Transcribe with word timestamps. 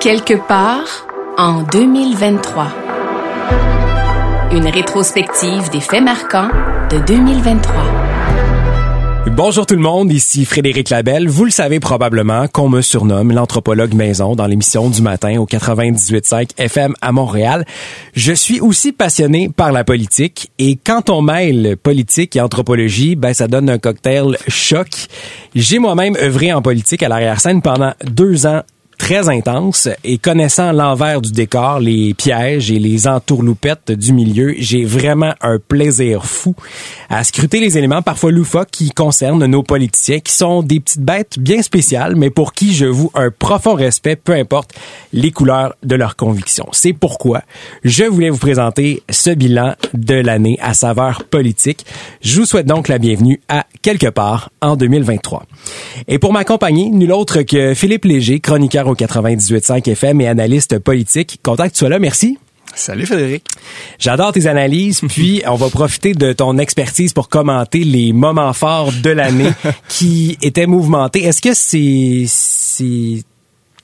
Quelque 0.00 0.32
part 0.48 1.06
en 1.36 1.62
2023. 1.62 2.68
Une 4.50 4.66
rétrospective 4.66 5.68
des 5.70 5.80
faits 5.80 6.02
marquants 6.02 6.48
de 6.90 7.04
2023. 7.06 7.74
Bonjour 9.26 9.66
tout 9.66 9.74
le 9.74 9.82
monde, 9.82 10.10
ici 10.10 10.46
Frédéric 10.46 10.88
Labelle. 10.88 11.28
Vous 11.28 11.44
le 11.44 11.50
savez 11.50 11.80
probablement 11.80 12.48
qu'on 12.48 12.70
me 12.70 12.80
surnomme 12.80 13.30
l'anthropologue 13.30 13.92
maison 13.92 14.34
dans 14.34 14.46
l'émission 14.46 14.88
du 14.88 15.02
matin 15.02 15.38
au 15.38 15.44
98.5 15.44 16.52
FM 16.56 16.94
à 17.02 17.12
Montréal. 17.12 17.66
Je 18.14 18.32
suis 18.32 18.58
aussi 18.62 18.92
passionné 18.92 19.50
par 19.50 19.70
la 19.70 19.84
politique 19.84 20.50
et 20.58 20.78
quand 20.82 21.10
on 21.10 21.20
mêle 21.20 21.76
politique 21.76 22.36
et 22.36 22.40
anthropologie, 22.40 23.16
ben 23.16 23.34
ça 23.34 23.48
donne 23.48 23.68
un 23.68 23.78
cocktail 23.78 24.38
choc. 24.48 24.88
J'ai 25.54 25.78
moi-même 25.78 26.16
œuvré 26.16 26.54
en 26.54 26.62
politique 26.62 27.02
à 27.02 27.10
l'arrière-scène 27.10 27.60
pendant 27.60 27.92
deux 28.06 28.46
ans 28.46 28.62
très 29.00 29.30
intense 29.30 29.88
et 30.04 30.18
connaissant 30.18 30.72
l'envers 30.72 31.22
du 31.22 31.32
décor, 31.32 31.80
les 31.80 32.12
pièges 32.12 32.70
et 32.70 32.78
les 32.78 33.08
entourloupettes 33.08 33.90
du 33.92 34.12
milieu, 34.12 34.54
j'ai 34.58 34.84
vraiment 34.84 35.32
un 35.40 35.58
plaisir 35.58 36.26
fou 36.26 36.54
à 37.08 37.24
scruter 37.24 37.60
les 37.60 37.78
éléments 37.78 38.02
parfois 38.02 38.30
loufoques 38.30 38.70
qui 38.70 38.90
concernent 38.90 39.46
nos 39.46 39.62
politiciens, 39.62 40.20
qui 40.20 40.34
sont 40.34 40.62
des 40.62 40.80
petites 40.80 41.00
bêtes 41.00 41.38
bien 41.38 41.62
spéciales, 41.62 42.14
mais 42.14 42.28
pour 42.28 42.52
qui 42.52 42.74
je 42.74 42.84
vous 42.84 43.10
un 43.14 43.30
profond 43.30 43.72
respect, 43.72 44.16
peu 44.16 44.34
importe 44.34 44.74
les 45.14 45.30
couleurs 45.30 45.74
de 45.82 45.94
leurs 45.94 46.16
convictions. 46.16 46.68
C'est 46.72 46.92
pourquoi 46.92 47.42
je 47.82 48.04
voulais 48.04 48.30
vous 48.30 48.38
présenter 48.38 49.02
ce 49.08 49.30
bilan 49.30 49.76
de 49.94 50.14
l'année 50.14 50.58
à 50.60 50.74
saveur 50.74 51.24
politique. 51.24 51.86
Je 52.20 52.38
vous 52.38 52.46
souhaite 52.46 52.66
donc 52.66 52.88
la 52.88 52.98
bienvenue 52.98 53.40
à 53.48 53.64
Quelque 53.82 54.08
part 54.08 54.50
en 54.60 54.76
2023. 54.76 55.46
Et 56.06 56.18
pour 56.18 56.34
m'accompagner, 56.34 56.90
nul 56.90 57.12
autre 57.12 57.40
que 57.42 57.72
Philippe 57.72 58.04
Léger, 58.04 58.40
chroniqueur 58.40 58.89
au 58.90 58.94
98.5 58.94 59.88
FM 59.90 60.20
et 60.20 60.28
analyste 60.28 60.78
politique. 60.78 61.40
Content 61.42 61.64
que 61.64 61.72
tu 61.72 61.78
sois 61.78 61.88
là. 61.88 61.98
Merci. 61.98 62.38
Salut 62.74 63.06
Frédéric. 63.06 63.44
J'adore 63.98 64.32
tes 64.32 64.46
analyses, 64.46 65.00
puis 65.08 65.42
on 65.46 65.56
va 65.56 65.68
profiter 65.70 66.14
de 66.14 66.32
ton 66.32 66.58
expertise 66.58 67.12
pour 67.12 67.28
commenter 67.28 67.80
les 67.84 68.12
moments 68.12 68.52
forts 68.52 68.92
de 69.02 69.10
l'année 69.10 69.50
qui 69.88 70.38
étaient 70.42 70.66
mouvementés. 70.66 71.24
Est-ce 71.24 71.42
que 71.42 71.54
c'est 71.54 72.24
c'est 72.26 73.24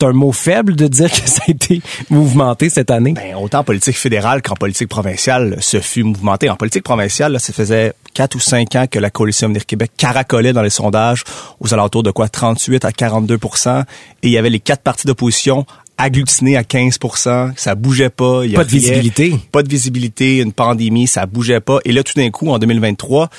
un 0.02 0.12
mot 0.12 0.32
faible 0.32 0.76
de 0.76 0.86
dire 0.86 1.10
que 1.10 1.28
ça 1.28 1.42
a 1.46 1.50
été 1.50 1.80
mouvementé 2.10 2.68
cette 2.68 2.90
année? 2.90 3.12
Ben, 3.12 3.34
autant 3.36 3.60
en 3.60 3.64
politique 3.64 3.96
fédérale 3.96 4.42
qu'en 4.42 4.54
politique 4.54 4.88
provinciale, 4.88 5.56
ce 5.60 5.80
fut 5.80 6.02
mouvementé. 6.02 6.50
En 6.50 6.56
politique 6.56 6.84
provinciale, 6.84 7.32
là, 7.32 7.38
ça 7.38 7.52
faisait 7.52 7.92
quatre 8.14 8.34
ou 8.34 8.40
cinq 8.40 8.74
ans 8.76 8.86
que 8.90 8.98
la 8.98 9.10
coalition 9.10 9.46
Avenir 9.46 9.66
Québec 9.66 9.92
caracolait 9.96 10.52
dans 10.52 10.62
les 10.62 10.70
sondages 10.70 11.24
aux 11.60 11.72
alentours 11.74 12.02
de 12.02 12.10
quoi? 12.10 12.28
38 12.28 12.84
à 12.84 12.90
42% 12.90 13.82
et 14.22 14.28
il 14.28 14.30
y 14.30 14.38
avait 14.38 14.50
les 14.50 14.60
quatre 14.60 14.82
partis 14.82 15.06
d'opposition 15.06 15.66
agglutiné 15.98 16.56
à 16.56 16.62
15% 16.62 17.52
ça 17.56 17.74
bougeait 17.74 18.10
pas. 18.10 18.42
Pas 18.54 18.64
de 18.64 18.70
visibilité. 18.70 19.34
Pas 19.52 19.62
de 19.62 19.68
visibilité, 19.68 20.38
une 20.38 20.52
pandémie, 20.52 21.06
ça 21.06 21.26
bougeait 21.26 21.60
pas. 21.60 21.78
Et 21.84 21.92
là, 21.92 22.02
tout 22.02 22.14
d'un 22.16 22.30
coup, 22.30 22.50
en 22.50 22.58
2023, 22.58 23.30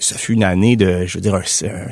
ça 0.00 0.16
fut 0.16 0.32
une 0.32 0.44
année 0.44 0.76
de, 0.76 1.06
je 1.06 1.18
veux 1.18 1.20
dire, 1.20 1.34
un, 1.34 1.42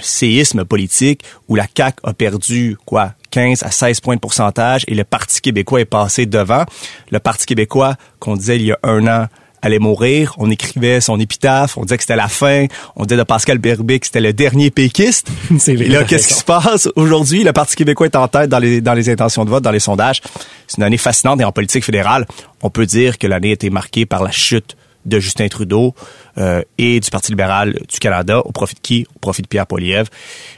séisme 0.00 0.64
politique 0.64 1.22
où 1.48 1.54
la 1.54 1.66
CAC 1.66 1.96
a 2.02 2.14
perdu, 2.14 2.76
quoi, 2.84 3.14
15 3.30 3.62
à 3.62 3.70
16 3.70 4.00
points 4.00 4.16
de 4.16 4.20
pourcentage 4.20 4.84
et 4.88 4.94
le 4.94 5.04
Parti 5.04 5.40
québécois 5.40 5.80
est 5.80 5.84
passé 5.84 6.26
devant. 6.26 6.64
Le 7.10 7.18
Parti 7.18 7.46
québécois, 7.46 7.96
qu'on 8.18 8.36
disait 8.36 8.56
il 8.56 8.66
y 8.66 8.72
a 8.72 8.78
un 8.82 9.06
an, 9.06 9.26
allait 9.62 9.78
mourir. 9.78 10.34
On 10.38 10.50
écrivait 10.50 11.00
son 11.00 11.18
épitaphe, 11.20 11.76
on 11.76 11.82
disait 11.82 11.96
que 11.96 12.02
c'était 12.02 12.16
la 12.16 12.28
fin. 12.28 12.66
On 12.96 13.04
disait 13.04 13.18
de 13.18 13.24
Pascal 13.24 13.58
Berbic 13.58 14.00
que 14.00 14.06
c'était 14.06 14.20
le 14.20 14.32
dernier 14.32 14.70
péquiste. 14.70 15.28
Et 15.66 15.76
là, 15.88 16.04
qu'est-ce 16.04 16.28
qui 16.28 16.34
se 16.34 16.44
passe? 16.44 16.88
Aujourd'hui, 16.96 17.44
le 17.44 17.52
Parti 17.52 17.76
québécois 17.76 18.06
est 18.06 18.16
en 18.16 18.28
tête 18.28 18.48
dans 18.48 18.58
les, 18.58 18.80
dans 18.80 18.94
les 18.94 19.10
intentions 19.10 19.44
de 19.44 19.50
vote, 19.50 19.62
dans 19.62 19.70
les 19.70 19.80
sondages. 19.80 20.22
C'est 20.66 20.78
une 20.78 20.84
année 20.84 20.98
fascinante 20.98 21.40
et 21.40 21.44
en 21.44 21.52
politique 21.52 21.84
fédérale, 21.84 22.26
on 22.62 22.70
peut 22.70 22.86
dire 22.86 23.18
que 23.18 23.26
l'année 23.26 23.50
a 23.50 23.52
été 23.52 23.70
marquée 23.70 24.06
par 24.06 24.22
la 24.22 24.30
chute 24.30 24.76
de 25.06 25.18
Justin 25.20 25.48
Trudeau 25.48 25.94
euh, 26.38 26.62
et 26.78 27.00
du 27.00 27.10
Parti 27.10 27.32
libéral 27.32 27.78
du 27.88 27.98
Canada. 27.98 28.40
Au 28.40 28.52
profit 28.52 28.74
de 28.74 28.80
qui? 28.80 29.06
Au 29.16 29.18
profit 29.18 29.42
de 29.42 29.48
Pierre 29.48 29.66
Poilievre. 29.66 30.08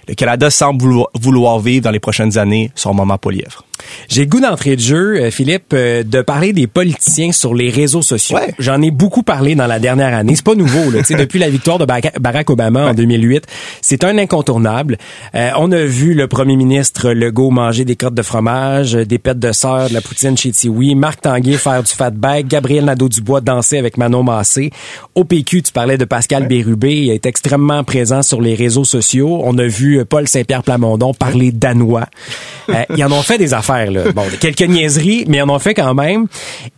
Le 0.09 0.15
Canada 0.15 0.51
semble 0.51 0.85
vouloir, 1.15 1.59
vivre 1.61 1.85
dans 1.85 1.91
les 1.91 2.01
prochaines 2.01 2.39
années 2.39 2.71
son 2.75 2.95
moment 2.95 3.19
Poilievre. 3.19 3.65
J'ai 4.09 4.27
goût 4.27 4.41
d'entrée 4.41 4.77
de 4.77 4.81
jeu, 4.81 5.17
euh, 5.17 5.31
Philippe, 5.31 5.73
euh, 5.73 6.03
de 6.03 6.21
parler 6.21 6.53
des 6.53 6.67
politiciens 6.67 7.33
sur 7.33 7.55
les 7.55 7.71
réseaux 7.71 8.03
sociaux. 8.03 8.39
J'en 8.59 8.83
ai 8.83 8.91
beaucoup 8.91 9.23
parlé 9.23 9.55
dans 9.55 9.67
la 9.67 9.79
dernière 9.79 10.15
année. 10.15 10.35
C'est 10.37 10.45
pas 10.45 10.55
nouveau, 10.55 10.91
là. 10.91 11.01
depuis 11.21 11.39
la 11.39 11.49
victoire 11.49 11.79
de 11.79 11.87
Barack 11.87 12.51
Obama 12.51 12.91
en 12.91 12.95
2008, 12.95 13.47
c'est 13.81 14.05
un 14.05 14.19
incontournable. 14.19 14.99
on 15.35 15.73
a 15.73 15.85
vu 15.85 16.15
le 16.15 16.29
premier 16.29 16.57
ministre 16.57 17.11
Legault 17.11 17.51
manger 17.51 17.85
des 17.85 17.97
crottes 17.97 18.15
de 18.15 18.23
fromage, 18.23 18.93
des 18.93 19.19
pêtes 19.19 19.39
de 19.39 19.53
sœur, 19.53 19.89
de 19.89 19.95
la 19.95 20.01
poutine 20.01 20.37
chez 20.37 20.51
Tiwi, 20.51 20.95
Marc 20.95 21.23
Tanguay 21.23 21.57
faire 21.57 21.83
du 21.83 21.93
fatback, 21.93 22.47
Gabriel 22.47 22.85
Nadeau-Dubois 22.85 23.41
danser 23.41 23.79
avec 23.79 23.97
Manon 23.97 24.23
Massé. 24.23 24.71
Au 25.15 25.25
PQ, 25.25 25.63
tu 25.71 25.75
parlais 25.75 25.97
de 25.97 26.05
Pascal 26.05 26.49
Bérubé, 26.49 26.97
il 26.97 27.11
est 27.13 27.27
extrêmement 27.27 27.85
présent 27.85 28.23
sur 28.25 28.41
les 28.41 28.57
réseaux 28.57 28.83
sociaux. 28.83 29.41
On 29.45 29.57
a 29.57 29.69
vu 29.69 30.05
Paul 30.05 30.27
Saint-Pierre 30.27 30.65
Plamondon 30.65 31.15
parler 31.15 31.53
danois. 31.53 32.07
Euh, 32.71 32.83
ils 32.97 33.05
en 33.05 33.13
ont 33.13 33.23
fait 33.23 33.39
des 33.39 33.55
affaires, 33.55 33.89
là. 33.89 34.11
Bon, 34.13 34.25
quelques 34.41 34.63
niaiseries, 34.63 35.27
mais 35.29 35.37
ils 35.37 35.43
en 35.43 35.49
ont 35.49 35.61
fait 35.61 35.75
quand 35.75 35.95
même. 35.95 36.27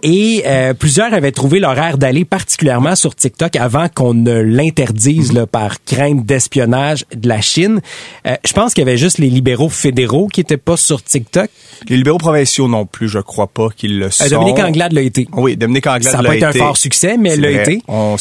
Et 0.03 0.43
euh, 0.45 0.75
plusieurs 0.75 1.15
avaient 1.15 1.33
trouvé 1.33 1.59
l'horaire 1.59 1.97
d'aller 1.97 2.27
particulièrement 2.27 2.95
sur 2.95 3.15
TikTok 3.15 3.57
avant 3.57 3.89
qu'on 3.89 4.13
ne 4.13 4.39
l'interdise 4.41 5.33
là, 5.33 5.47
par 5.47 5.83
crainte 5.85 6.27
d'espionnage 6.27 7.07
de 7.15 7.29
la 7.29 7.41
Chine. 7.41 7.81
Euh, 8.27 8.37
je 8.47 8.53
pense 8.53 8.75
qu'il 8.75 8.85
y 8.85 8.87
avait 8.87 8.99
juste 8.99 9.17
les 9.17 9.31
libéraux 9.31 9.71
fédéraux 9.71 10.29
qui 10.29 10.43
étaient 10.43 10.59
pas 10.59 10.77
sur 10.77 11.03
TikTok. 11.03 11.49
Les 11.89 11.97
libéraux 11.97 12.19
provinciaux 12.19 12.69
non 12.69 12.85
plus, 12.85 13.09
je 13.09 13.21
crois 13.21 13.47
pas 13.47 13.69
qu'ils 13.75 13.99
le 13.99 14.11
sont. 14.11 14.29
Dominique 14.29 14.59
Anglade 14.59 14.93
l'a 14.93 15.01
été. 15.01 15.27
Oui, 15.33 15.57
Dominique 15.57 15.87
Anglade 15.87 16.03
l'a 16.03 16.11
été. 16.11 16.17
Ça 16.19 16.23
n'a 16.23 16.29
pas 16.29 16.37
été 16.37 16.45
un 16.45 16.53
fort 16.53 16.77
succès, 16.77 17.17
mais 17.17 17.37
l'a 17.37 17.51
été. 17.51 17.81
On 17.89 18.17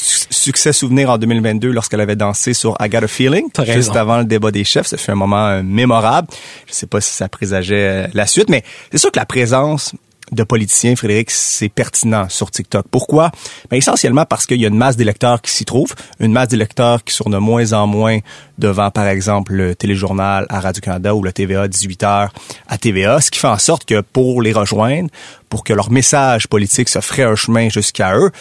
succès 0.51 0.73
souvenir 0.73 1.09
en 1.09 1.17
2022 1.17 1.71
lorsqu'elle 1.71 2.01
avait 2.01 2.17
dansé 2.17 2.53
sur 2.53 2.75
I 2.81 2.89
Got 2.89 3.05
a 3.05 3.07
Feeling, 3.07 3.47
juste 3.67 3.95
avant 3.95 4.17
le 4.17 4.25
débat 4.25 4.51
des 4.51 4.65
chefs. 4.65 4.87
Ça 4.87 4.97
fait 4.97 5.13
un 5.13 5.15
moment 5.15 5.47
euh, 5.47 5.63
mémorable. 5.63 6.27
Je 6.67 6.73
sais 6.73 6.87
pas 6.87 6.99
si 6.99 7.13
ça 7.13 7.29
présageait 7.29 7.87
euh, 7.87 8.07
la 8.13 8.27
suite, 8.27 8.49
mais 8.49 8.61
c'est 8.91 8.97
sûr 8.97 9.13
que 9.13 9.19
la 9.19 9.25
présence 9.25 9.93
de 10.33 10.43
politiciens, 10.43 10.97
Frédéric, 10.97 11.31
c'est 11.31 11.69
pertinent 11.69 12.27
sur 12.27 12.51
TikTok. 12.51 12.85
Pourquoi? 12.91 13.31
Ben, 13.69 13.77
essentiellement 13.77 14.25
parce 14.25 14.45
qu'il 14.45 14.59
y 14.59 14.65
a 14.65 14.67
une 14.67 14.75
masse 14.75 14.97
d'électeurs 14.97 15.41
qui 15.41 15.51
s'y 15.51 15.63
trouvent, 15.63 15.95
une 16.19 16.33
masse 16.33 16.49
d'électeurs 16.49 17.05
qui 17.05 17.13
sont 17.13 17.29
de 17.29 17.37
moins 17.37 17.71
en 17.71 17.87
moins 17.87 18.19
devant, 18.57 18.91
par 18.91 19.07
exemple, 19.07 19.53
le 19.53 19.73
téléjournal 19.73 20.47
à 20.49 20.59
Radio-Canada 20.59 21.15
ou 21.15 21.23
le 21.23 21.31
TVA 21.31 21.69
18h 21.69 22.27
à 22.67 22.77
TVA, 22.77 23.21
ce 23.21 23.31
qui 23.31 23.39
fait 23.39 23.47
en 23.47 23.57
sorte 23.57 23.85
que 23.85 24.01
pour 24.01 24.41
les 24.41 24.51
rejoindre, 24.51 25.09
pour 25.47 25.63
que 25.63 25.71
leur 25.71 25.91
message 25.91 26.47
politique 26.47 26.89
se 26.89 26.99
ferait 26.99 27.23
un 27.23 27.35
chemin 27.35 27.69
jusqu'à 27.69 28.17
eux, 28.17 28.31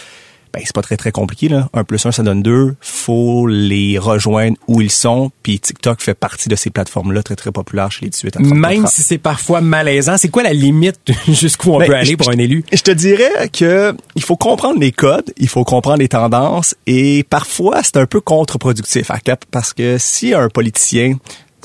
ben 0.52 0.62
c'est 0.64 0.74
pas 0.74 0.82
très 0.82 0.96
très 0.96 1.12
compliqué 1.12 1.48
là. 1.48 1.68
Un 1.72 1.84
plus 1.84 2.04
un 2.06 2.12
ça 2.12 2.22
donne 2.22 2.42
deux. 2.42 2.74
Faut 2.80 3.46
les 3.46 3.98
rejoindre 3.98 4.56
où 4.66 4.80
ils 4.80 4.90
sont. 4.90 5.30
Puis 5.42 5.60
TikTok 5.60 6.00
fait 6.00 6.14
partie 6.14 6.48
de 6.48 6.56
ces 6.56 6.70
plateformes 6.70 7.12
là 7.12 7.22
très 7.22 7.36
très 7.36 7.52
populaires 7.52 7.90
chez 7.92 8.06
les 8.06 8.10
18 8.10 8.36
à 8.36 8.42
30 8.42 8.54
Même 8.54 8.86
si 8.86 9.02
c'est 9.02 9.18
parfois 9.18 9.60
malaisant, 9.60 10.16
c'est 10.16 10.28
quoi 10.28 10.42
la 10.42 10.52
limite 10.52 11.00
jusqu'où 11.28 11.70
on 11.72 11.78
ben, 11.78 11.86
peut 11.86 11.94
aller 11.94 12.16
pour 12.16 12.30
un 12.30 12.38
élu? 12.38 12.64
Je 12.72 12.82
te 12.82 12.90
dirais 12.90 13.48
que 13.52 13.94
il 14.14 14.22
faut 14.22 14.36
comprendre 14.36 14.80
les 14.80 14.92
codes, 14.92 15.32
il 15.36 15.48
faut 15.48 15.64
comprendre 15.64 15.98
les 15.98 16.08
tendances 16.08 16.74
et 16.86 17.24
parfois 17.24 17.82
c'est 17.82 17.96
un 17.96 18.06
peu 18.06 18.20
contre-productif 18.20 19.10
parce 19.50 19.72
que 19.72 19.98
si 19.98 20.34
un 20.34 20.48
politicien 20.48 21.16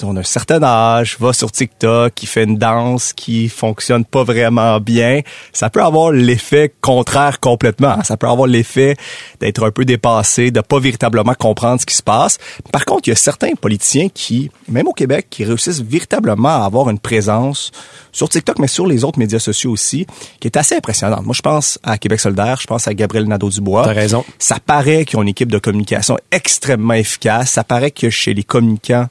on 0.04 0.16
a 0.16 0.20
un 0.20 0.24
certain 0.24 0.62
âge, 0.64 1.18
va 1.20 1.34
sur 1.34 1.52
TikTok, 1.52 2.14
qui 2.14 2.26
fait 2.26 2.44
une 2.44 2.58
danse 2.58 3.14
qui 3.14 3.50
fonctionne 3.50 4.06
pas 4.06 4.24
vraiment 4.24 4.80
bien, 4.80 5.22
ça 5.54 5.70
peut 5.70 5.84
avoir 5.84 6.12
l'effet 6.12 6.74
contraire 6.82 7.40
complètement. 7.40 8.04
Ça 8.04 8.18
peut 8.18 8.28
avoir 8.28 8.48
l'effet 8.48 8.96
d'être 9.40 9.66
un 9.66 9.72
peu 9.72 9.86
dépassé, 9.86 10.52
de 10.52 10.62
pas 10.62 10.80
véritablement 10.80 11.34
comprendre 11.34 11.82
ce 11.82 11.86
qui 11.86 11.96
se 11.96 12.04
passe. 12.04 12.38
Par 12.72 12.86
contre, 12.86 13.08
il 13.08 13.12
y 13.12 13.14
a 13.14 13.16
certains 13.16 13.54
politiciens 13.54 14.10
qui, 14.14 14.50
même 14.68 14.88
au 14.88 14.94
Québec, 14.94 15.28
qui 15.30 15.44
réussissent 15.44 15.82
véritablement 15.82 16.62
à 16.62 16.66
avoir 16.66 16.90
une 16.90 17.00
présence 17.00 17.72
sur 18.12 18.30
TikTok, 18.30 18.60
mais 18.60 18.68
sur 18.68 18.88
les 18.88 19.04
autres 19.04 19.20
médias 19.20 19.40
sociaux 19.40 19.72
aussi, 19.72 20.06
qui 20.40 20.48
est 20.48 20.58
assez 20.58 20.76
impressionnante. 20.76 21.26
Moi, 21.26 21.34
je 21.36 21.42
pense 21.42 21.80
à 21.84 21.98
Québec 21.98 22.20
solidaire, 22.20 22.60
je 22.62 22.68
pense 22.68 22.88
à 22.88 22.94
Gabriel 22.94 23.28
Nadeau-Dubois. 23.28 23.84
T'as 23.84 23.94
raison. 23.94 24.26
Ça 24.40 24.58
paraît 24.66 25.06
qu'ils 25.06 25.20
ont 25.20 25.22
une 25.22 25.30
équipe 25.30 25.52
de 25.52 25.60
communication 25.60 26.18
extrêmement 26.32 26.94
efficace. 26.94 27.52
Ça 27.52 27.64
paraît 27.64 27.92
que 27.92 28.10
chez 28.10 28.34
les 28.34 28.44
communicants, 28.44 29.08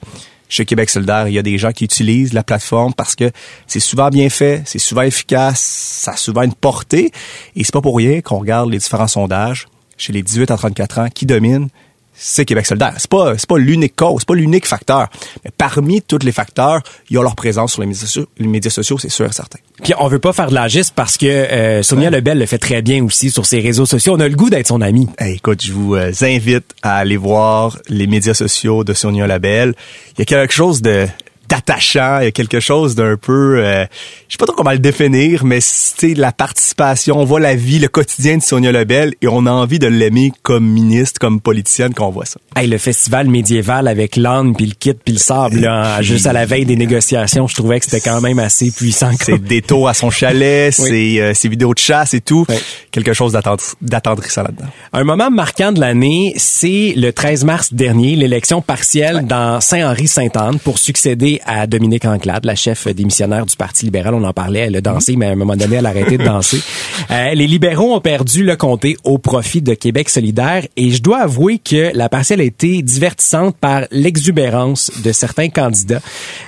chez 0.55 0.65
Québec 0.65 0.89
solidaire, 0.89 1.27
il 1.27 1.35
y 1.35 1.39
a 1.39 1.43
des 1.43 1.59
gens 1.59 1.73
qui 1.73 1.85
utilisent 1.85 2.33
la 2.33 2.45
plateforme 2.45 2.95
parce 2.95 3.17
que 3.17 3.33
c'est 3.67 3.81
souvent 3.81 4.09
bien 4.09 4.31
fait, 4.31 4.63
c'est 4.67 4.79
souvent 4.79 5.03
efficace, 5.03 5.61
ça 5.61 6.13
a 6.13 6.17
souvent 6.17 6.43
une 6.43 6.55
portée. 6.55 7.11
Et 7.57 7.65
c'est 7.65 7.73
pas 7.73 7.81
pour 7.81 7.97
rien 7.97 8.21
qu'on 8.21 8.39
regarde 8.39 8.71
les 8.71 8.79
différents 8.79 9.09
sondages 9.09 9.67
chez 9.97 10.13
les 10.13 10.23
18 10.23 10.53
à 10.53 10.57
34 10.57 10.99
ans 11.01 11.09
qui 11.13 11.27
dominent 11.27 11.69
c'est 12.15 12.45
Québec 12.45 12.67
solidaire. 12.67 12.95
C'est 12.99 13.11
pas 13.11 13.37
c'est 13.37 13.49
pas 13.49 13.59
l'unique 13.59 13.97
cause, 13.97 14.21
c'est 14.21 14.29
pas 14.29 14.35
l'unique 14.35 14.67
facteur. 14.67 15.09
Mais 15.45 15.51
parmi 15.57 16.03
tous 16.03 16.19
les 16.23 16.33
facteurs, 16.33 16.83
il 17.11 17.17
y 17.17 17.19
a 17.19 17.23
leur 17.23 17.37
présence 17.37 17.73
sur 17.73 17.83
les 17.83 17.89
médias 17.89 18.07
sociaux, 18.07 18.27
les 18.39 18.47
médias 18.47 18.71
sociaux, 18.71 18.99
c'est 18.99 19.09
sûr 19.09 19.27
et 19.27 19.33
certain. 19.33 19.59
Puis 19.83 19.93
on 19.99 20.09
veut 20.09 20.19
pas 20.19 20.33
faire 20.33 20.49
de 20.49 20.55
l'agiste 20.55 20.95
parce 20.95 21.17
que 21.17 21.27
euh, 21.27 21.83
Sonia 21.83 22.11
Lebel 22.11 22.39
le 22.39 22.47
fait 22.47 22.59
très 22.59 22.83
bien 22.83 23.05
aussi 23.05 23.31
sur 23.31 23.45
ses 23.45 23.61
réseaux 23.61 23.87
sociaux. 23.87 24.15
On 24.17 24.21
a 24.21 24.29
le 24.29 24.37
goût 24.37 24.51
d'être 24.51 24.69
son 24.69 24.81
ami. 24.81 25.09
écoute, 25.21 25.63
je 25.63 25.73
vous 25.73 25.95
euh, 25.95 26.13
invite 26.23 26.65
à 26.83 26.97
aller 26.97 27.17
voir 27.17 27.79
les 27.89 28.07
médias 28.07 28.35
sociaux 28.35 28.85
de 28.85 28.95
Sonia 28.95 29.27
Lebel. 29.27 29.75
Il 30.17 30.21
y 30.21 30.23
a 30.23 30.25
quelque 30.25 30.55
chose 30.55 30.81
de 30.81 31.07
d'attachant, 31.49 32.21
il 32.21 32.25
y 32.25 32.29
a 32.29 32.31
quelque 32.31 32.61
chose 32.61 32.95
d'un 32.95 33.17
peu, 33.17 33.59
euh, 33.59 33.85
je 34.29 34.33
sais 34.33 34.39
pas 34.39 34.47
trop 34.47 34.55
comment 34.55 34.73
le 34.73 34.79
définir, 34.79 35.45
mais 35.45 35.59
c'est 35.61 36.15
la 36.15 36.33
participation, 36.33 37.19
on 37.19 37.25
voit 37.25 37.41
la 37.41 37.55
vie, 37.55 37.79
le 37.79 37.89
quotidien 37.89 38.37
de 38.39 38.43
Sonia 38.43 38.73
Lebel 38.73 39.15
et 39.23 39.29
on 39.29 39.47
a 39.47 39.51
envie 39.51 39.79
de 39.79 39.87
l'aimer 39.87 40.33
comme 40.43 40.67
ministre, 40.67 41.19
comme 41.21 41.41
politicienne 41.41 41.95
quand 41.95 42.09
on 42.09 42.11
voit 42.11 42.25
ça. 42.25 42.39
Hey, 42.57 42.69
le 42.69 42.79
festival 42.79 43.29
médiéval 43.29 43.89
avec 43.89 44.17
l'âne 44.17 44.55
puis 44.55 44.67
le 44.67 44.75
kit 44.79 44.95
puis 44.95 45.15
le 45.15 45.21
sable, 45.21 45.61
là, 45.61 46.01
juste 46.03 46.27
à 46.27 46.33
la 46.33 46.47
veille 46.47 46.65
des 46.65 46.77
négociations, 46.77 47.47
je 47.47 47.55
trouvais 47.55 47.79
que 47.81 47.87
c'était 47.87 48.01
quand 48.01 48.21
même 48.21 48.39
assez 48.39 48.71
puissant. 48.71 49.11
C'est 49.21 49.43
des 49.43 49.63
taux 49.63 49.87
à 49.87 49.95
son 49.95 50.11
chalet, 50.11 50.73
c'est 50.75 51.21
euh, 51.21 51.35
ses 51.35 51.49
vidéos 51.49 51.75
de 51.75 51.79
chasse 51.79 52.15
et 52.15 52.21
tout, 52.21 52.47
quelque 52.91 53.13
chose 53.13 53.37
d'attendrissant 53.81 54.43
là-dedans. 54.43 54.69
Un 54.93 55.05
moment 55.05 55.31
marquant 55.31 55.73
de 55.73 55.81
l'année, 55.81 56.35
c'est 56.37 56.95
le 56.97 57.13
13 57.13 57.45
mars 57.45 57.73
dernier, 57.73 58.17
l'élection 58.17 58.63
partielle 58.63 59.27
dans 59.27 59.61
Saint-Henri-Sainte-Anne 59.61 60.59
pour 60.59 60.79
succéder 60.79 61.34
à 61.45 61.67
Dominique 61.67 62.05
Anglade, 62.05 62.45
la 62.45 62.55
chef 62.55 62.89
démissionnaire 62.89 63.47
du 63.47 63.57
Parti 63.57 63.85
libéral. 63.85 64.15
On 64.15 64.25
en 64.25 64.33
parlait, 64.33 64.61
elle 64.61 64.77
a 64.77 64.81
dansé, 64.81 65.17
mais 65.17 65.27
à 65.27 65.31
un 65.31 65.37
moment 65.37 65.57
donné, 65.57 65.77
elle 65.77 65.87
a 65.87 65.91
arrêté 65.91 66.19
de 66.19 66.25
danser. 66.25 66.61
Euh, 67.11 67.35
les 67.35 67.47
libéraux 67.47 67.95
ont 67.95 68.01
perdu 68.01 68.45
le 68.45 68.57
comté 68.57 68.97
au 69.05 69.19
profit 69.19 69.61
de 69.61 69.75
Québec 69.75 70.09
solidaire 70.09 70.65
et 70.77 70.91
je 70.91 71.03
dois 71.03 71.19
avouer 71.19 71.59
que 71.59 71.91
la 71.95 72.09
partielle 72.09 72.41
a 72.41 72.45
été 72.45 72.83
divertissante 72.83 73.57
par 73.57 73.83
l'exubérance 73.91 74.91
de 75.03 75.13
certains 75.13 75.49
candidats. 75.49 76.01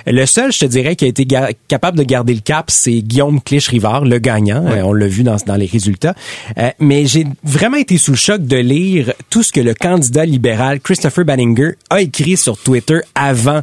Le 0.05 0.25
seul, 0.25 0.51
je 0.51 0.59
te 0.59 0.65
dirais, 0.65 0.95
qui 0.95 1.05
a 1.05 1.09
été 1.09 1.27
capable 1.67 1.97
de 1.97 2.03
garder 2.03 2.33
le 2.33 2.39
cap, 2.39 2.71
c'est 2.71 3.01
Guillaume 3.01 3.39
Clich-Rivard, 3.41 4.05
le 4.05 4.19
gagnant. 4.19 4.65
Euh, 4.65 4.81
on 4.83 4.93
l'a 4.93 5.07
vu 5.07 5.23
dans, 5.23 5.37
dans 5.45 5.55
les 5.55 5.65
résultats. 5.65 6.15
Euh, 6.57 6.71
mais 6.79 7.05
j'ai 7.05 7.25
vraiment 7.43 7.77
été 7.77 7.97
sous 7.97 8.11
le 8.11 8.17
choc 8.17 8.41
de 8.43 8.57
lire 8.57 9.13
tout 9.29 9.43
ce 9.43 9.51
que 9.51 9.61
le 9.61 9.73
candidat 9.73 10.25
libéral 10.25 10.79
Christopher 10.79 11.25
Banninger 11.25 11.71
a 11.89 12.01
écrit 12.01 12.37
sur 12.37 12.57
Twitter 12.57 12.99
avant 13.15 13.61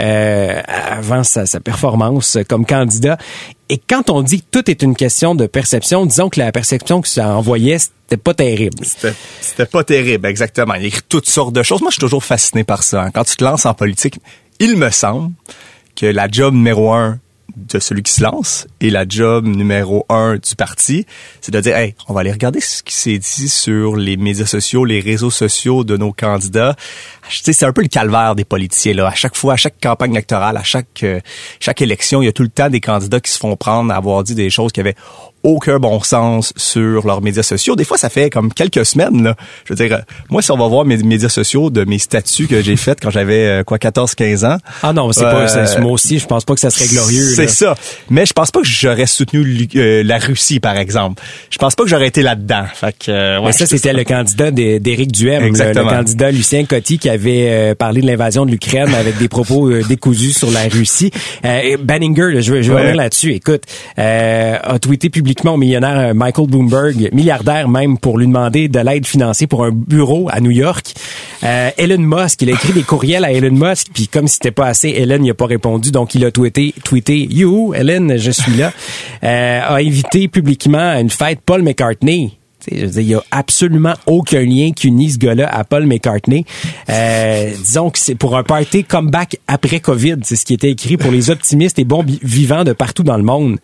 euh, 0.00 0.60
avant 0.66 1.24
sa, 1.24 1.44
performance 1.60 2.38
comme 2.48 2.66
candidat. 2.66 3.18
Et 3.68 3.78
quand 3.78 4.10
on 4.10 4.22
dit 4.22 4.42
que 4.42 4.46
tout 4.50 4.70
est 4.70 4.82
une 4.82 4.94
question 4.94 5.34
de 5.34 5.46
perception, 5.46 6.06
disons 6.06 6.28
que 6.28 6.38
la 6.38 6.52
perception 6.52 7.00
que 7.00 7.08
ça 7.08 7.34
envoyait, 7.34 7.78
c'était 7.78 8.16
pas 8.16 8.34
terrible. 8.34 8.84
C'était 9.40 9.66
pas 9.66 9.84
terrible, 9.84 10.26
exactement. 10.26 10.74
Il 10.74 10.86
écrit 10.86 11.02
toutes 11.08 11.28
sortes 11.28 11.54
de 11.54 11.62
choses. 11.62 11.80
Moi, 11.80 11.90
je 11.90 11.94
suis 11.94 12.00
toujours 12.00 12.24
fasciné 12.24 12.64
par 12.64 12.82
ça. 12.82 13.04
Hein. 13.04 13.10
Quand 13.12 13.24
tu 13.24 13.36
te 13.36 13.44
lances 13.44 13.66
en 13.66 13.74
politique, 13.74 14.18
il 14.58 14.76
me 14.76 14.90
semble 14.90 15.32
que 15.96 16.06
la 16.06 16.28
job 16.30 16.54
numéro 16.54 16.92
un 16.92 17.18
de 17.56 17.78
celui 17.78 18.02
qui 18.02 18.12
se 18.12 18.22
lance 18.22 18.66
et 18.80 18.90
la 18.90 19.04
job 19.08 19.46
numéro 19.46 20.04
un 20.08 20.36
du 20.36 20.56
parti, 20.56 21.06
c'est 21.40 21.52
de 21.52 21.60
dire, 21.60 21.76
hey, 21.76 21.94
on 22.08 22.12
va 22.12 22.20
aller 22.20 22.32
regarder 22.32 22.60
ce 22.60 22.82
qui 22.82 22.94
s'est 22.94 23.18
dit 23.18 23.48
sur 23.48 23.96
les 23.96 24.16
médias 24.16 24.46
sociaux, 24.46 24.84
les 24.84 25.00
réseaux 25.00 25.30
sociaux 25.30 25.84
de 25.84 25.96
nos 25.96 26.12
candidats. 26.12 26.74
C'est 27.28 27.62
un 27.64 27.72
peu 27.72 27.82
le 27.82 27.88
calvaire 27.88 28.34
des 28.34 28.44
politiciens 28.44 28.94
là. 28.94 29.08
À 29.08 29.14
chaque 29.14 29.36
fois, 29.36 29.54
à 29.54 29.56
chaque 29.56 29.80
campagne 29.80 30.12
électorale, 30.12 30.56
à 30.56 30.62
chaque 30.62 31.02
euh, 31.02 31.20
chaque 31.60 31.80
élection, 31.80 32.22
il 32.22 32.26
y 32.26 32.28
a 32.28 32.32
tout 32.32 32.42
le 32.42 32.48
temps 32.48 32.68
des 32.68 32.80
candidats 32.80 33.20
qui 33.20 33.30
se 33.30 33.38
font 33.38 33.56
prendre 33.56 33.92
à 33.92 33.96
avoir 33.96 34.22
dit 34.24 34.34
des 34.34 34.50
choses 34.50 34.72
qui 34.72 34.80
avaient 34.80 34.96
aucun 35.44 35.78
bon 35.78 36.00
sens 36.02 36.52
sur 36.56 37.06
leurs 37.06 37.20
médias 37.20 37.42
sociaux. 37.42 37.76
Des 37.76 37.84
fois, 37.84 37.98
ça 37.98 38.08
fait 38.08 38.30
comme 38.30 38.52
quelques 38.52 38.84
semaines. 38.86 39.22
Là. 39.22 39.36
Je 39.66 39.74
veux 39.74 39.86
dire, 39.86 40.00
moi, 40.30 40.40
si 40.40 40.50
on 40.50 40.56
va 40.56 40.66
voir 40.66 40.86
mes 40.86 40.96
médias 40.96 41.28
sociaux 41.28 41.68
de 41.68 41.84
mes 41.84 41.98
statuts 41.98 42.46
que 42.46 42.62
j'ai 42.62 42.76
faits 42.76 42.98
quand 43.00 43.10
j'avais 43.10 43.44
euh, 43.44 43.62
quoi 43.62 43.76
14-15 43.76 44.46
ans. 44.46 44.56
Ah 44.82 44.94
non, 44.94 45.12
c'est 45.12 45.20
pas 45.20 45.46
euh, 45.54 45.80
moi 45.80 45.92
aussi. 45.92 46.18
Je 46.18 46.26
pense 46.26 46.46
pas 46.46 46.54
que 46.54 46.60
ça 46.60 46.70
serait 46.70 46.88
glorieux. 46.88 47.26
C'est 47.36 47.48
ça. 47.48 47.74
Mais 48.08 48.24
je 48.24 48.32
pense 48.32 48.50
pas 48.50 48.62
que 48.62 48.66
j'aurais 48.66 49.06
soutenu 49.06 49.68
euh, 49.76 50.02
la 50.02 50.18
Russie, 50.18 50.60
par 50.60 50.78
exemple. 50.78 51.22
Je 51.50 51.58
pense 51.58 51.74
pas 51.74 51.84
que 51.84 51.90
j'aurais 51.90 52.08
été 52.08 52.22
là-dedans. 52.22 52.64
Fait 52.74 52.96
que, 52.98 53.44
ouais, 53.44 53.52
ça, 53.52 53.66
c'était 53.66 53.92
le 53.92 54.04
candidat 54.04 54.50
d'Éric 54.50 55.12
Duhem, 55.12 55.52
le, 55.52 55.72
le, 55.72 55.84
candidat 55.84 56.30
Lucien 56.30 56.64
Coty 56.64 56.98
qui 56.98 57.10
avait 57.10 57.74
parlé 57.74 58.00
de 58.00 58.06
l'invasion 58.06 58.46
de 58.46 58.50
l'Ukraine 58.50 58.94
avec 58.94 59.18
des 59.18 59.28
propos 59.28 59.70
décousus 59.82 60.32
sur 60.32 60.50
la 60.50 60.62
Russie. 60.68 61.10
Banninger, 61.82 62.40
je, 62.40 62.62
je 62.62 62.72
vais 62.72 62.78
revenir 62.78 62.96
là-dessus. 62.96 63.32
Écoute, 63.32 63.64
a 63.96 64.78
tweeté 64.78 65.10
publiquement 65.10 65.33
au 65.44 65.56
millionnaire 65.56 65.98
euh, 65.98 66.14
Michael 66.14 66.46
Bloomberg, 66.46 67.10
milliardaire 67.12 67.68
même, 67.68 67.98
pour 67.98 68.18
lui 68.18 68.26
demander 68.26 68.68
de 68.68 68.78
l'aide 68.78 69.06
financière 69.06 69.48
pour 69.48 69.64
un 69.64 69.70
bureau 69.72 70.28
à 70.30 70.40
New 70.40 70.50
York. 70.50 70.94
Euh, 71.42 71.70
Elon 71.76 71.98
Musk, 71.98 72.42
il 72.42 72.50
a 72.50 72.52
écrit 72.52 72.72
des 72.72 72.82
courriels 72.82 73.24
à 73.24 73.32
Elon 73.32 73.54
Musk, 73.54 73.88
puis 73.92 74.08
comme 74.08 74.28
c'était 74.28 74.50
pas 74.50 74.66
assez, 74.66 74.90
Elon 74.90 75.18
n'y 75.18 75.30
a 75.30 75.34
pas 75.34 75.46
répondu, 75.46 75.90
donc 75.90 76.14
il 76.14 76.24
a 76.24 76.30
tweeté, 76.30 76.74
tweeté 76.84 77.26
You, 77.30 77.74
Elon, 77.74 78.16
je 78.16 78.30
suis 78.30 78.56
là, 78.56 78.72
euh, 79.22 79.60
a 79.60 79.74
invité 79.76 80.28
publiquement 80.28 80.78
à 80.78 81.00
une 81.00 81.10
fête 81.10 81.40
Paul 81.44 81.62
McCartney. 81.62 82.38
il 82.70 82.88
n'y 82.88 83.14
a 83.14 83.22
absolument 83.30 83.94
aucun 84.06 84.40
lien 84.40 84.70
qui 84.74 84.88
unit 84.88 85.10
ce 85.10 85.18
gars-là 85.18 85.48
à 85.48 85.64
Paul 85.64 85.86
McCartney. 85.86 86.46
Euh, 86.88 87.50
disons 87.62 87.90
que 87.90 87.98
c'est 87.98 88.14
pour 88.14 88.36
un 88.36 88.42
party 88.42 88.84
comeback 88.84 89.38
après 89.46 89.80
COVID. 89.80 90.16
C'est 90.22 90.36
ce 90.36 90.44
qui 90.44 90.54
était 90.54 90.70
écrit 90.70 90.96
pour 90.96 91.10
les 91.10 91.28
optimistes 91.30 91.78
et 91.78 91.84
bons 91.84 92.04
vivants 92.22 92.64
de 92.64 92.72
partout 92.72 93.02
dans 93.02 93.18
le 93.18 93.22
monde 93.22 93.58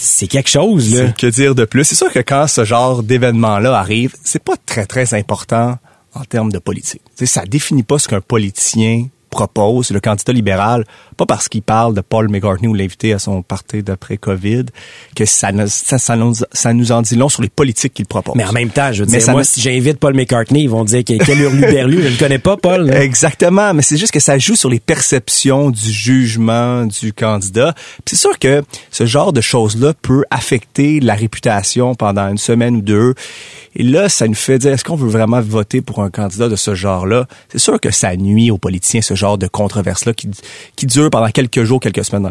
c'est 0.00 0.26
quelque 0.26 0.48
chose 0.48 0.94
là. 0.94 1.12
Que 1.12 1.26
dire 1.26 1.54
de 1.54 1.64
plus 1.64 1.84
C'est 1.84 1.94
sûr 1.94 2.12
que 2.12 2.20
quand 2.20 2.46
ce 2.46 2.64
genre 2.64 3.02
d'événement-là 3.02 3.78
arrive, 3.78 4.14
c'est 4.24 4.42
pas 4.42 4.56
très 4.64 4.86
très 4.86 5.14
important 5.14 5.78
en 6.14 6.24
termes 6.24 6.50
de 6.50 6.58
politique. 6.58 7.02
sais, 7.14 7.26
ça 7.26 7.44
définit 7.44 7.82
pas 7.82 7.98
ce 7.98 8.08
qu'un 8.08 8.20
politicien 8.20 9.08
propose, 9.30 9.90
le 9.90 10.00
candidat 10.00 10.32
libéral, 10.32 10.84
pas 11.16 11.26
parce 11.26 11.48
qu'il 11.48 11.62
parle 11.62 11.94
de 11.94 12.00
Paul 12.00 12.28
McCartney 12.28 12.68
ou 12.68 12.74
l'invité 12.74 13.12
à 13.12 13.18
son 13.18 13.42
parti 13.42 13.82
d'après 13.82 14.16
Covid, 14.16 14.66
que 15.16 15.24
ça, 15.24 15.50
ça, 15.68 15.98
ça, 15.98 16.16
nous, 16.16 16.34
ça 16.52 16.72
nous 16.72 16.92
en 16.92 17.02
dit 17.02 17.16
long 17.16 17.28
sur 17.28 17.42
les 17.42 17.48
politiques 17.48 17.94
qu'il 17.94 18.06
propose. 18.06 18.34
Mais 18.36 18.44
en 18.44 18.52
même 18.52 18.70
temps, 18.70 18.92
je 18.92 19.04
veux 19.04 19.06
dire, 19.06 19.30
moi, 19.30 19.44
si 19.44 19.60
j'invite 19.60 19.98
Paul 19.98 20.14
McCartney, 20.14 20.62
ils 20.62 20.70
vont 20.70 20.84
dire 20.84 21.02
quel 21.04 21.40
hurluberlu, 21.40 22.02
je 22.02 22.08
ne 22.08 22.16
connais 22.16 22.38
pas, 22.38 22.56
Paul. 22.56 22.90
Exactement, 22.94 23.72
mais 23.72 23.82
c'est 23.82 23.96
juste 23.96 24.12
que 24.12 24.20
ça 24.20 24.38
joue 24.38 24.56
sur 24.56 24.68
les 24.68 24.80
perceptions 24.80 25.70
du 25.70 25.90
jugement 25.90 26.84
du 26.86 27.12
candidat. 27.12 27.74
C'est 28.04 28.16
sûr 28.16 28.38
que 28.38 28.62
ce 28.90 29.06
genre 29.06 29.32
de 29.32 29.40
choses-là 29.40 29.94
peut 30.02 30.24
affecter 30.30 31.00
la 31.00 31.14
réputation 31.14 31.94
pendant 31.94 32.28
une 32.28 32.38
semaine 32.38 32.76
ou 32.76 32.82
deux. 32.82 33.14
Et 33.76 33.84
là, 33.84 34.08
ça 34.08 34.26
nous 34.26 34.34
fait 34.34 34.58
dire, 34.58 34.72
est-ce 34.72 34.82
qu'on 34.82 34.96
veut 34.96 35.08
vraiment 35.08 35.40
voter 35.40 35.80
pour 35.80 36.00
un 36.00 36.10
candidat 36.10 36.48
de 36.48 36.56
ce 36.56 36.74
genre-là? 36.74 37.26
C'est 37.50 37.58
sûr 37.58 37.78
que 37.78 37.90
ça 37.92 38.16
nuit 38.16 38.50
aux 38.50 38.58
politiciens, 38.58 39.00
ce 39.00 39.14
genre 39.20 39.38
de 39.38 39.46
controverse-là 39.46 40.12
qui, 40.14 40.28
qui 40.76 40.86
dure 40.86 41.10
pendant 41.10 41.30
quelques 41.30 41.62
jours, 41.62 41.80
quelques 41.80 42.04
semaines 42.04 42.30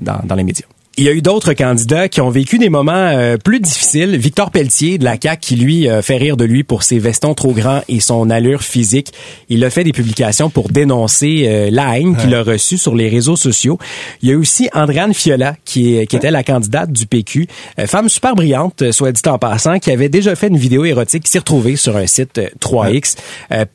dans, 0.00 0.20
dans 0.24 0.34
les 0.34 0.44
médias. 0.44 0.66
Il 0.98 1.04
y 1.04 1.08
a 1.08 1.12
eu 1.12 1.22
d'autres 1.22 1.54
candidats 1.54 2.08
qui 2.08 2.20
ont 2.20 2.30
vécu 2.30 2.58
des 2.58 2.68
moments 2.68 2.92
euh, 2.92 3.36
plus 3.36 3.60
difficiles. 3.60 4.16
Victor 4.16 4.50
Pelletier 4.50 4.98
de 4.98 5.04
la 5.04 5.16
CAQ 5.18 5.40
qui 5.40 5.56
lui 5.56 5.88
euh, 5.88 6.02
fait 6.02 6.16
rire 6.16 6.36
de 6.36 6.44
lui 6.44 6.64
pour 6.64 6.82
ses 6.82 6.98
vestons 6.98 7.32
trop 7.32 7.52
grands 7.52 7.80
et 7.88 8.00
son 8.00 8.28
allure 8.28 8.62
physique. 8.62 9.12
Il 9.48 9.64
a 9.64 9.70
fait 9.70 9.84
des 9.84 9.92
publications 9.92 10.50
pour 10.50 10.68
dénoncer 10.68 11.44
euh, 11.46 11.68
la 11.70 11.98
haine 11.98 12.16
qu'il 12.16 12.34
a 12.34 12.42
reçue 12.42 12.76
sur 12.76 12.96
les 12.96 13.08
réseaux 13.08 13.36
sociaux. 13.36 13.78
Il 14.20 14.28
y 14.28 14.32
a 14.32 14.36
aussi 14.36 14.68
Andréane 14.74 15.14
Fiola 15.14 15.54
qui, 15.64 16.06
qui 16.06 16.16
était 16.16 16.32
la 16.32 16.42
candidate 16.42 16.92
du 16.92 17.06
PQ, 17.06 17.46
femme 17.86 18.08
super 18.08 18.34
brillante, 18.34 18.90
soit 18.90 19.12
dit 19.12 19.22
en 19.26 19.38
passant, 19.38 19.78
qui 19.78 19.90
avait 19.92 20.08
déjà 20.08 20.34
fait 20.34 20.48
une 20.48 20.58
vidéo 20.58 20.84
érotique 20.84 21.22
qui 21.22 21.30
s'est 21.30 21.38
retrouvée 21.38 21.76
sur 21.76 21.96
un 21.96 22.06
site 22.06 22.40
3X. 22.60 23.16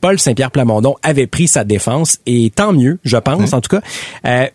Paul 0.01 0.19
Saint-Pierre 0.19 0.51
Plamondon 0.51 0.95
avait 1.01 1.27
pris 1.27 1.47
sa 1.47 1.63
défense 1.63 2.19
et 2.25 2.51
tant 2.53 2.73
mieux, 2.73 2.99
je 3.03 3.17
pense 3.17 3.53
en 3.53 3.61
tout 3.61 3.79
cas. 3.79 4.49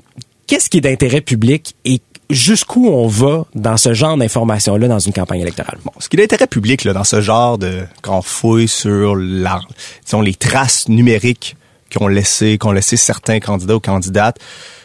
Qu'est-ce 0.46 0.68
qui 0.68 0.78
est 0.78 0.82
d'intérêt 0.82 1.20
public 1.20 1.76
et 1.84 2.00
jusqu'où 2.30 2.86
on 2.88 3.06
va 3.06 3.44
dans 3.54 3.76
ce 3.76 3.94
genre 3.94 4.16
d'informations-là 4.16 4.88
dans 4.88 4.98
une 4.98 5.12
campagne 5.12 5.40
électorale? 5.40 5.78
Bon, 5.84 5.92
ce 5.98 6.08
qui 6.08 6.16
est 6.16 6.20
d'intérêt 6.20 6.46
public 6.46 6.84
là, 6.84 6.92
dans 6.92 7.04
ce 7.04 7.20
genre 7.20 7.58
de 7.58 7.84
quand 8.02 8.18
on 8.18 8.22
fouille 8.22 8.68
sur 8.68 9.16
la, 9.16 9.60
disons, 10.04 10.20
les 10.20 10.34
traces 10.34 10.88
numériques 10.88 11.56
qu'ont 11.92 12.08
laissé, 12.08 12.58
qu'ont 12.58 12.72
laissé 12.72 12.96
certains 12.96 13.40
candidats 13.40 13.76
ou 13.76 13.80
candidates. 13.80 14.38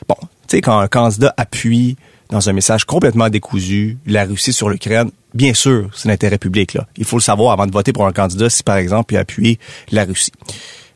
Bon, 0.08 0.16
tu 0.22 0.28
sais, 0.48 0.62
quand 0.62 0.80
un 0.80 0.88
candidat 0.88 1.34
appuie 1.38 1.98
dans 2.30 2.50
un 2.50 2.54
message 2.54 2.86
complètement 2.86 3.30
décousu 3.30 3.98
la 4.06 4.25
Russie 4.25 4.54
sur 4.54 4.70
l'Ukraine, 4.70 5.12
bien 5.34 5.54
sûr, 5.54 5.90
c'est 5.94 6.10
l'intérêt 6.10 6.38
public. 6.38 6.74
Là. 6.74 6.88
Il 6.98 7.06
faut 7.06 7.18
le 7.18 7.22
savoir 7.22 7.54
avant 7.54 7.68
de 7.68 7.72
voter 7.72 7.94
pour 7.94 8.08
un 8.08 8.12
candidat 8.12 8.50
si, 8.50 8.64
par 8.64 8.78
exemple, 8.78 9.14
il 9.14 9.18
appuie 9.18 9.60
la 9.92 10.06
Russie. 10.06 10.32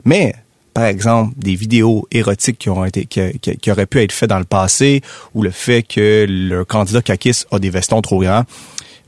Mais 0.06 0.34
par 0.80 0.88
exemple, 0.88 1.34
des 1.36 1.56
vidéos 1.56 2.08
érotiques 2.10 2.58
qui, 2.58 2.70
ont 2.70 2.86
été, 2.86 3.06
qui, 3.06 3.38
qui, 3.38 3.70
auraient 3.70 3.86
pu 3.86 4.02
être 4.02 4.14
faites 4.14 4.30
dans 4.30 4.40
le 4.40 4.46
passé, 4.46 5.02
ou 5.36 5.44
le 5.44 5.52
fait 5.52 5.84
que 5.84 6.26
le 6.26 6.64
candidat 6.64 7.02
Kakis 7.02 7.44
a 7.52 7.60
des 7.60 7.70
vestons 7.70 8.02
trop 8.02 8.22
grands. 8.22 8.46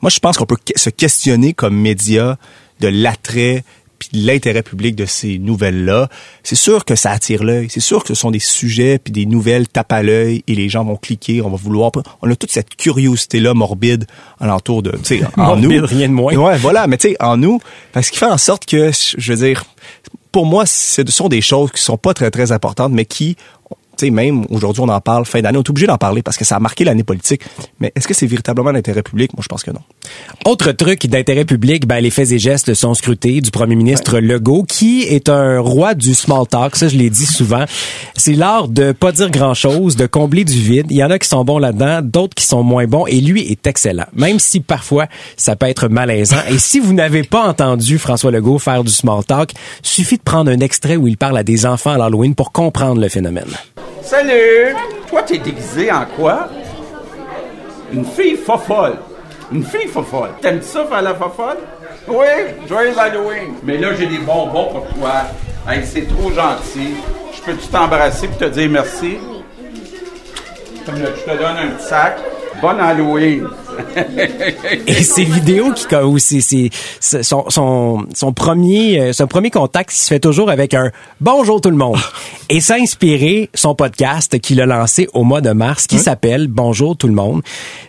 Moi, 0.02 0.10
je 0.10 0.20
pense 0.20 0.38
qu'on 0.38 0.46
peut 0.46 0.58
se 0.76 0.90
questionner 0.90 1.54
comme 1.54 1.78
média 1.78 2.38
de 2.82 2.90
l'attrait 2.90 3.64
puis 4.02 4.22
l'intérêt 4.22 4.64
public 4.64 4.96
de 4.96 5.06
ces 5.06 5.38
nouvelles-là. 5.38 6.10
C'est 6.44 6.56
sûr 6.56 6.86
que 6.86 6.96
ça 6.96 7.12
attire 7.12 7.44
l'œil. 7.44 7.68
C'est 7.70 7.80
sûr 7.80 8.02
que 8.02 8.08
ce 8.08 8.16
sont 8.16 8.32
des 8.32 8.40
sujets 8.40 8.98
puis 8.98 9.12
des 9.12 9.28
nouvelles 9.28 9.68
tapent 9.68 9.92
à 9.92 10.02
l'œil 10.02 10.44
et 10.48 10.56
les 10.56 10.70
gens 10.70 10.84
vont 10.84 10.96
cliquer. 10.96 11.42
On 11.42 11.50
va 11.50 11.58
vouloir. 11.58 11.92
On 12.22 12.32
a 12.32 12.36
toute 12.36 12.52
cette 12.52 12.76
curiosité-là 12.76 13.54
morbide 13.54 14.06
alentour 14.40 14.82
de, 14.82 14.92
tu 15.04 15.20
sais, 15.20 15.22
en 15.38 15.56
nous. 15.56 15.86
rien 15.86 16.10
de 16.10 16.14
moins. 16.14 16.36
Ouais, 16.36 16.58
voilà. 16.58 16.88
Mais 16.88 16.98
tu 16.98 17.10
sais, 17.10 17.18
en 17.20 17.38
nous, 17.38 17.60
parce 17.94 18.10
qu'il 18.10 18.18
fait 18.18 18.26
en 18.26 18.40
sorte 18.40 18.66
que, 18.66 18.92
je 18.92 19.34
veux 19.34 19.46
dire, 19.46 19.66
pour 20.32 20.46
moi, 20.46 20.66
ce 20.66 21.04
sont 21.08 21.30
des 21.30 21.42
choses 21.42 21.72
qui 21.72 21.82
sont 21.82 21.98
pas 21.98 22.14
très, 22.14 22.32
très 22.32 22.52
importantes, 22.52 22.94
mais 22.94 23.06
qui, 23.06 23.36
tu 23.98 24.06
sais, 24.06 24.10
même 24.10 24.46
aujourd'hui, 24.50 24.82
on 24.82 24.90
en 24.90 25.02
parle 25.02 25.26
fin 25.26 25.42
d'année, 25.42 25.58
on 25.58 25.62
est 25.62 25.70
obligé 25.70 25.88
d'en 25.88 25.98
parler 25.98 26.24
parce 26.24 26.38
que 26.38 26.46
ça 26.46 26.56
a 26.56 26.60
marqué 26.60 26.84
l'année 26.86 27.04
politique. 27.04 27.44
Mais 27.80 27.92
est-ce 27.96 28.08
que 28.08 28.14
c'est 28.14 28.26
véritablement 28.26 28.72
l'intérêt 28.72 29.04
public? 29.04 29.34
Moi, 29.34 29.44
je 29.44 29.48
pense 29.48 29.64
que 29.64 29.72
non. 29.72 29.82
Autre 30.44 30.72
truc 30.72 31.06
d'intérêt 31.06 31.46
public, 31.46 31.86
ben, 31.86 32.00
les 32.00 32.10
faits 32.10 32.32
et 32.32 32.40
gestes 32.40 32.74
sont 32.74 32.96
scrutés 32.96 33.42
du 33.42 33.52
premier 33.52 33.76
ministre 33.76 34.18
Legault, 34.18 34.64
qui 34.64 35.04
est 35.04 35.30
un 35.30 35.60
roi 35.60 35.94
du 35.94 36.16
small 36.16 36.48
talk, 36.48 36.76
ça 36.76 36.88
je 36.88 36.98
l'ai 36.98 37.12
dit 37.12 37.28
souvent. 37.28 37.66
C'est 38.16 38.34
l'art 38.34 38.68
de 38.68 38.92
pas 38.92 39.12
dire 39.12 39.30
grand-chose, 39.30 39.96
de 39.96 40.08
combler 40.08 40.44
du 40.44 40.60
vide. 40.60 40.88
Il 40.90 40.98
y 40.98 41.04
en 41.04 41.12
a 41.12 41.20
qui 41.20 41.28
sont 41.28 41.44
bons 41.46 41.60
là-dedans, 41.60 42.00
d'autres 42.02 42.34
qui 42.34 42.46
sont 42.46 42.64
moins 42.64 42.86
bons, 42.86 43.06
et 43.06 43.22
lui 43.22 43.52
est 43.52 43.68
excellent, 43.68 44.08
même 44.16 44.40
si 44.40 44.62
parfois 44.62 45.06
ça 45.38 45.56
peut 45.56 45.68
être 45.68 45.90
malaisant. 45.90 46.42
Et 46.50 46.58
si 46.58 46.80
vous 46.80 46.94
n'avez 46.94 47.22
pas 47.22 47.48
entendu 47.48 48.00
François 48.00 48.32
Legault 48.32 48.58
faire 48.58 48.84
du 48.84 48.92
small 48.92 49.24
talk, 49.24 49.52
suffit 49.84 50.18
de 50.18 50.24
prendre 50.24 50.50
un 50.50 50.60
extrait 50.60 50.96
où 50.96 51.08
il 51.08 51.18
parle 51.18 51.38
à 51.38 51.44
des 51.44 51.68
enfants 51.68 51.92
à 51.92 52.00
l'Halloween 52.00 52.34
pour 52.34 52.52
comprendre 52.52 53.00
le 53.00 53.10
phénomène. 53.10 53.52
Salut! 54.02 54.76
Toi, 55.08 55.22
t'es 55.22 55.38
déguisé 55.38 55.92
en 55.92 56.06
quoi? 56.18 56.50
Une 57.94 58.06
fille 58.06 58.38
fofolle. 58.38 58.98
Une 59.52 59.64
fille 59.64 59.88
fofolle. 59.88 60.32
T'aimes 60.42 60.62
ça 60.62 60.86
faire 60.86 61.02
la 61.02 61.14
fofolle? 61.14 61.58
Oui, 62.08 62.26
joyeux 62.68 62.98
Halloween. 62.98 63.56
Mais 63.64 63.78
là, 63.78 63.94
j'ai 63.94 64.08
des 64.08 64.20
bonbons 64.20 64.70
pour 64.70 64.88
toi. 64.96 65.24
Hey, 65.68 65.86
c'est 65.86 66.08
trop 66.08 66.32
gentil. 66.32 66.96
Je 67.36 67.42
peux-tu 67.42 67.68
t'embrasser 67.68 68.28
pour 68.28 68.38
te 68.38 68.46
dire 68.46 68.70
merci? 68.70 69.18
Je 70.88 70.92
te 70.92 71.38
donne 71.38 71.58
un 71.58 71.68
petit 71.68 71.86
sac. 71.86 72.18
Bonne 72.62 72.80
Halloween. 72.80 73.48
Et 74.88 75.04
ces 75.04 75.24
vidéos 75.24 75.72
qui 75.74 75.86
comme 75.86 76.20
c'est 76.20 76.42
c'est 76.42 77.24
son, 77.24 77.50
son 77.50 78.06
son 78.14 78.34
premier 78.34 79.00
euh, 79.00 79.14
son 79.14 79.28
premier 79.28 79.50
contact 79.50 79.92
se 79.92 80.08
fait 80.08 80.20
toujours 80.20 80.50
avec 80.50 80.74
un 80.74 80.92
bonjour 81.20 81.62
tout 81.62 81.70
le 81.70 81.78
monde. 81.78 81.98
Et 82.50 82.60
ça 82.60 82.76
a 82.76 82.78
inspiré 82.78 83.50
son 83.54 83.76
podcast 83.76 84.40
qu'il 84.40 84.62
a 84.62 84.66
lancé 84.66 85.08
au 85.14 85.24
mois 85.24 85.42
de 85.42 85.52
mars 85.52 85.88
qui 85.88 86.00
s'appelle 86.00 86.48
Bonjour 86.48 86.98
tout 86.98 87.08
le 87.08 87.14
monde. 87.14 87.42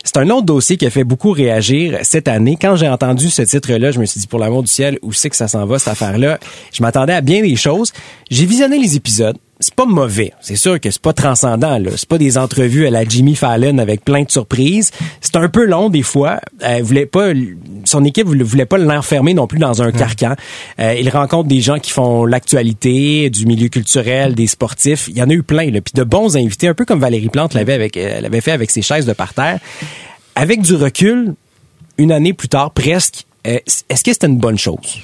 C'est 0.03 0.17
un 0.17 0.29
autre 0.29 0.45
dossier 0.45 0.77
qui 0.77 0.85
a 0.85 0.89
fait 0.89 1.03
beaucoup 1.03 1.31
réagir 1.31 1.99
cette 2.03 2.27
année. 2.27 2.57
Quand 2.59 2.75
j'ai 2.75 2.87
entendu 2.87 3.29
ce 3.29 3.41
titre-là, 3.41 3.91
je 3.91 3.99
me 3.99 4.05
suis 4.05 4.19
dit 4.21 4.27
pour 4.27 4.39
l'amour 4.39 4.63
du 4.63 4.69
ciel, 4.69 4.99
où 5.01 5.11
c'est 5.11 5.29
que 5.29 5.35
ça 5.35 5.47
s'en 5.47 5.65
va 5.65 5.79
cette 5.79 5.93
affaire-là? 5.93 6.39
Je 6.71 6.81
m'attendais 6.81 7.13
à 7.13 7.21
bien 7.21 7.41
des 7.41 7.55
choses. 7.55 7.91
J'ai 8.29 8.45
visionné 8.45 8.77
les 8.77 8.95
épisodes 8.95 9.37
c'est 9.63 9.73
pas 9.73 9.85
mauvais. 9.85 10.33
C'est 10.41 10.55
sûr 10.55 10.79
que 10.79 10.91
c'est 10.91 11.01
pas 11.01 11.13
transcendant, 11.13 11.79
là. 11.79 11.91
C'est 11.95 12.07
pas 12.07 12.17
des 12.17 12.37
entrevues 12.37 12.85
à 12.85 12.89
la 12.89 13.03
Jimmy 13.05 13.35
Fallon 13.35 13.77
avec 13.77 14.03
plein 14.03 14.23
de 14.23 14.31
surprises. 14.31 14.91
C'est 15.21 15.35
un 15.37 15.49
peu 15.49 15.65
long, 15.65 15.89
des 15.89 16.03
fois. 16.03 16.39
Euh, 16.63 16.81
voulait 16.83 17.05
pas, 17.05 17.31
son 17.85 18.03
équipe 18.03 18.27
voulait, 18.27 18.43
voulait 18.43 18.65
pas 18.65 18.77
l'enfermer 18.77 19.33
non 19.33 19.47
plus 19.47 19.59
dans 19.59 19.81
un 19.81 19.91
carcan. 19.91 20.35
Euh, 20.79 20.95
il 20.99 21.09
rencontre 21.09 21.47
des 21.47 21.61
gens 21.61 21.79
qui 21.79 21.91
font 21.91 22.25
l'actualité, 22.25 23.29
du 23.29 23.45
milieu 23.45 23.69
culturel, 23.69 24.35
des 24.35 24.47
sportifs. 24.47 25.07
Il 25.07 25.17
y 25.17 25.23
en 25.23 25.29
a 25.29 25.33
eu 25.33 25.43
plein, 25.43 25.71
là. 25.71 25.81
Puis 25.81 25.93
de 25.95 26.03
bons 26.03 26.35
invités, 26.35 26.67
un 26.67 26.73
peu 26.73 26.85
comme 26.85 26.99
Valérie 26.99 27.29
Plante 27.29 27.53
l'avait 27.53 27.73
avec, 27.73 27.97
euh, 27.97 28.41
fait 28.41 28.51
avec 28.51 28.69
ses 28.69 28.81
chaises 28.81 29.05
de 29.05 29.13
parterre. 29.13 29.59
Avec 30.35 30.61
du 30.61 30.75
recul, 30.75 31.35
une 31.97 32.11
année 32.11 32.33
plus 32.33 32.49
tard, 32.49 32.71
presque, 32.71 33.25
euh, 33.47 33.59
est-ce 33.89 34.03
que 34.03 34.11
c'était 34.13 34.27
une 34.27 34.37
bonne 34.37 34.57
chose? 34.57 34.99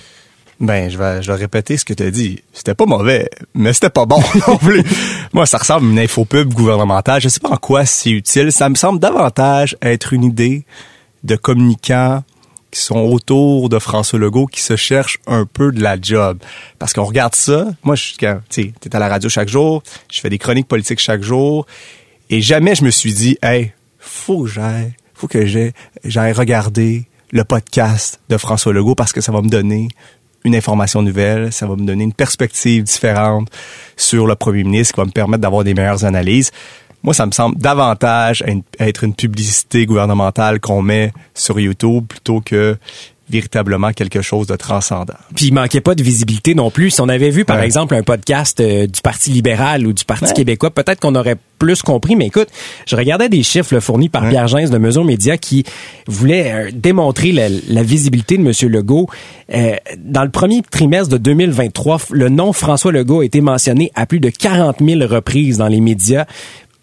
Ben, 0.59 0.89
je 0.89 0.97
vais, 0.97 1.21
je 1.21 1.31
vais 1.31 1.37
répéter 1.37 1.77
ce 1.77 1.85
que 1.85 1.93
tu 1.93 2.03
as 2.03 2.11
dit. 2.11 2.43
C'était 2.51 2.75
pas 2.75 2.85
mauvais, 2.85 3.29
mais 3.53 3.71
c'était 3.71 3.89
pas 3.89 4.05
bon 4.05 4.21
non 4.47 4.57
plus. 4.57 4.83
Moi, 5.31 5.45
ça 5.45 5.57
ressemble 5.57 5.87
à 5.87 5.91
une 5.91 5.99
infopub 5.99 6.53
gouvernementale. 6.53 7.21
Je 7.21 7.29
sais 7.29 7.39
pas 7.39 7.49
en 7.49 7.57
quoi 7.57 7.85
c'est 7.85 8.11
utile. 8.11 8.51
Ça 8.51 8.67
me 8.67 8.75
semble 8.75 8.99
davantage 8.99 9.77
être 9.81 10.11
une 10.11 10.25
idée 10.25 10.65
de 11.23 11.35
communicants 11.37 12.23
qui 12.71 12.81
sont 12.81 12.99
autour 12.99 13.69
de 13.69 13.79
François 13.79 14.19
Legault 14.19 14.45
qui 14.45 14.61
se 14.61 14.75
cherchent 14.75 15.17
un 15.27 15.45
peu 15.45 15.71
de 15.71 15.81
la 15.81 15.99
job. 15.99 16.39
Parce 16.77 16.93
qu'on 16.93 17.05
regarde 17.05 17.35
ça. 17.35 17.67
Moi, 17.83 17.95
je 17.95 18.13
tu 18.49 18.73
t'es 18.73 18.95
à 18.95 18.99
la 18.99 19.07
radio 19.07 19.29
chaque 19.29 19.49
jour. 19.49 19.81
Je 20.11 20.19
fais 20.19 20.29
des 20.29 20.37
chroniques 20.37 20.67
politiques 20.67 20.99
chaque 20.99 21.23
jour. 21.23 21.65
Et 22.29 22.41
jamais 22.41 22.75
je 22.75 22.83
me 22.83 22.91
suis 22.91 23.13
dit, 23.13 23.37
hey, 23.41 23.71
faut 23.97 24.43
que 24.43 24.49
j'aille, 24.49 24.93
faut 25.13 25.27
que 25.27 25.45
j'aille 26.03 26.31
regarder 26.33 27.07
le 27.31 27.43
podcast 27.43 28.19
de 28.29 28.37
François 28.37 28.73
Legault 28.73 28.95
parce 28.95 29.13
que 29.13 29.21
ça 29.21 29.31
va 29.31 29.41
me 29.41 29.49
donner 29.49 29.87
une 30.43 30.55
information 30.55 31.01
nouvelle, 31.01 31.51
ça 31.51 31.67
va 31.67 31.75
me 31.75 31.85
donner 31.85 32.03
une 32.03 32.13
perspective 32.13 32.83
différente 32.83 33.49
sur 33.97 34.27
le 34.27 34.35
premier 34.35 34.63
ministre 34.63 34.95
qui 34.95 35.01
va 35.01 35.05
me 35.05 35.11
permettre 35.11 35.41
d'avoir 35.41 35.63
des 35.63 35.73
meilleures 35.73 36.05
analyses. 36.05 36.51
Moi, 37.03 37.13
ça 37.13 37.25
me 37.25 37.31
semble 37.31 37.57
davantage 37.57 38.43
être 38.79 39.03
une 39.03 39.13
publicité 39.13 39.85
gouvernementale 39.85 40.59
qu'on 40.59 40.81
met 40.81 41.13
sur 41.33 41.59
YouTube 41.59 42.05
plutôt 42.07 42.41
que 42.41 42.77
véritablement 43.29 43.91
quelque 43.91 44.21
chose 44.21 44.47
de 44.47 44.55
transcendant. 44.55 45.13
Puis 45.35 45.47
il 45.47 45.53
manquait 45.53 45.81
pas 45.81 45.95
de 45.95 46.03
visibilité 46.03 46.55
non 46.55 46.71
plus. 46.71 46.91
Si 46.91 47.01
on 47.01 47.09
avait 47.09 47.29
vu, 47.29 47.45
par 47.45 47.61
exemple, 47.61 47.95
un 47.95 48.03
podcast 48.03 48.59
euh, 48.59 48.87
du 48.87 49.01
Parti 49.01 49.29
libéral 49.29 49.85
ou 49.85 49.93
du 49.93 50.05
Parti 50.05 50.33
québécois, 50.33 50.71
peut-être 50.71 50.99
qu'on 50.99 51.15
aurait 51.15 51.37
plus 51.59 51.81
compris. 51.81 52.15
Mais 52.15 52.27
écoute, 52.27 52.47
je 52.87 52.95
regardais 52.95 53.29
des 53.29 53.43
chiffres 53.43 53.79
fournis 53.79 54.09
par 54.09 54.27
Pierre 54.27 54.47
Gens 54.47 54.69
de 54.69 54.77
Mesure 54.77 55.03
Média 55.03 55.37
qui 55.37 55.63
voulaient 56.07 56.51
euh, 56.51 56.71
démontrer 56.73 57.31
la, 57.31 57.83
visibilité 57.83 58.37
de 58.37 58.43
M. 58.43 58.71
Legault. 58.71 59.07
Euh, 59.53 59.75
dans 59.97 60.23
le 60.23 60.29
premier 60.29 60.61
trimestre 60.61 61.09
de 61.09 61.17
2023, 61.17 61.99
le 62.11 62.29
nom 62.29 62.53
François 62.53 62.91
Legault 62.91 63.21
a 63.21 63.25
été 63.25 63.41
mentionné 63.41 63.91
à 63.95 64.05
plus 64.05 64.19
de 64.19 64.29
40 64.29 64.77
000 64.83 65.01
reprises 65.07 65.57
dans 65.57 65.67
les 65.67 65.81
médias. 65.81 66.25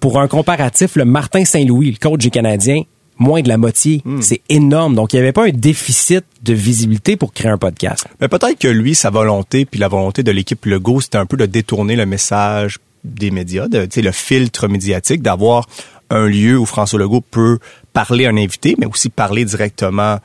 Pour 0.00 0.20
un 0.20 0.28
comparatif, 0.28 0.94
le 0.96 1.04
Martin 1.04 1.44
Saint-Louis, 1.44 1.90
le 1.92 1.96
coach 1.98 2.20
du 2.20 2.30
Canadien, 2.30 2.82
moins 3.18 3.42
de 3.42 3.48
la 3.48 3.56
moitié. 3.56 4.02
Hmm. 4.04 4.20
C'est 4.20 4.42
énorme. 4.48 4.94
Donc, 4.94 5.12
il 5.12 5.16
n'y 5.16 5.22
avait 5.22 5.32
pas 5.32 5.46
un 5.46 5.50
déficit 5.50 6.24
de 6.42 6.54
visibilité 6.54 7.16
pour 7.16 7.32
créer 7.32 7.50
un 7.50 7.58
podcast. 7.58 8.06
Mais 8.20 8.28
peut-être 8.28 8.58
que 8.58 8.68
lui, 8.68 8.94
sa 8.94 9.10
volonté, 9.10 9.64
puis 9.64 9.80
la 9.80 9.88
volonté 9.88 10.22
de 10.22 10.30
l'équipe 10.30 10.64
Legault, 10.66 11.00
c'était 11.00 11.18
un 11.18 11.26
peu 11.26 11.36
de 11.36 11.46
détourner 11.46 11.96
le 11.96 12.06
message 12.06 12.78
des 13.04 13.30
médias, 13.30 13.68
de, 13.68 13.88
le 13.96 14.12
filtre 14.12 14.68
médiatique, 14.68 15.22
d'avoir 15.22 15.66
un 16.10 16.26
lieu 16.26 16.58
où 16.58 16.66
François 16.66 16.98
Legault 16.98 17.20
peut 17.20 17.58
parler 17.92 18.26
à 18.26 18.30
un 18.30 18.36
invité, 18.36 18.74
mais 18.78 18.86
aussi 18.86 19.08
parler 19.08 19.44
directement 19.44 20.18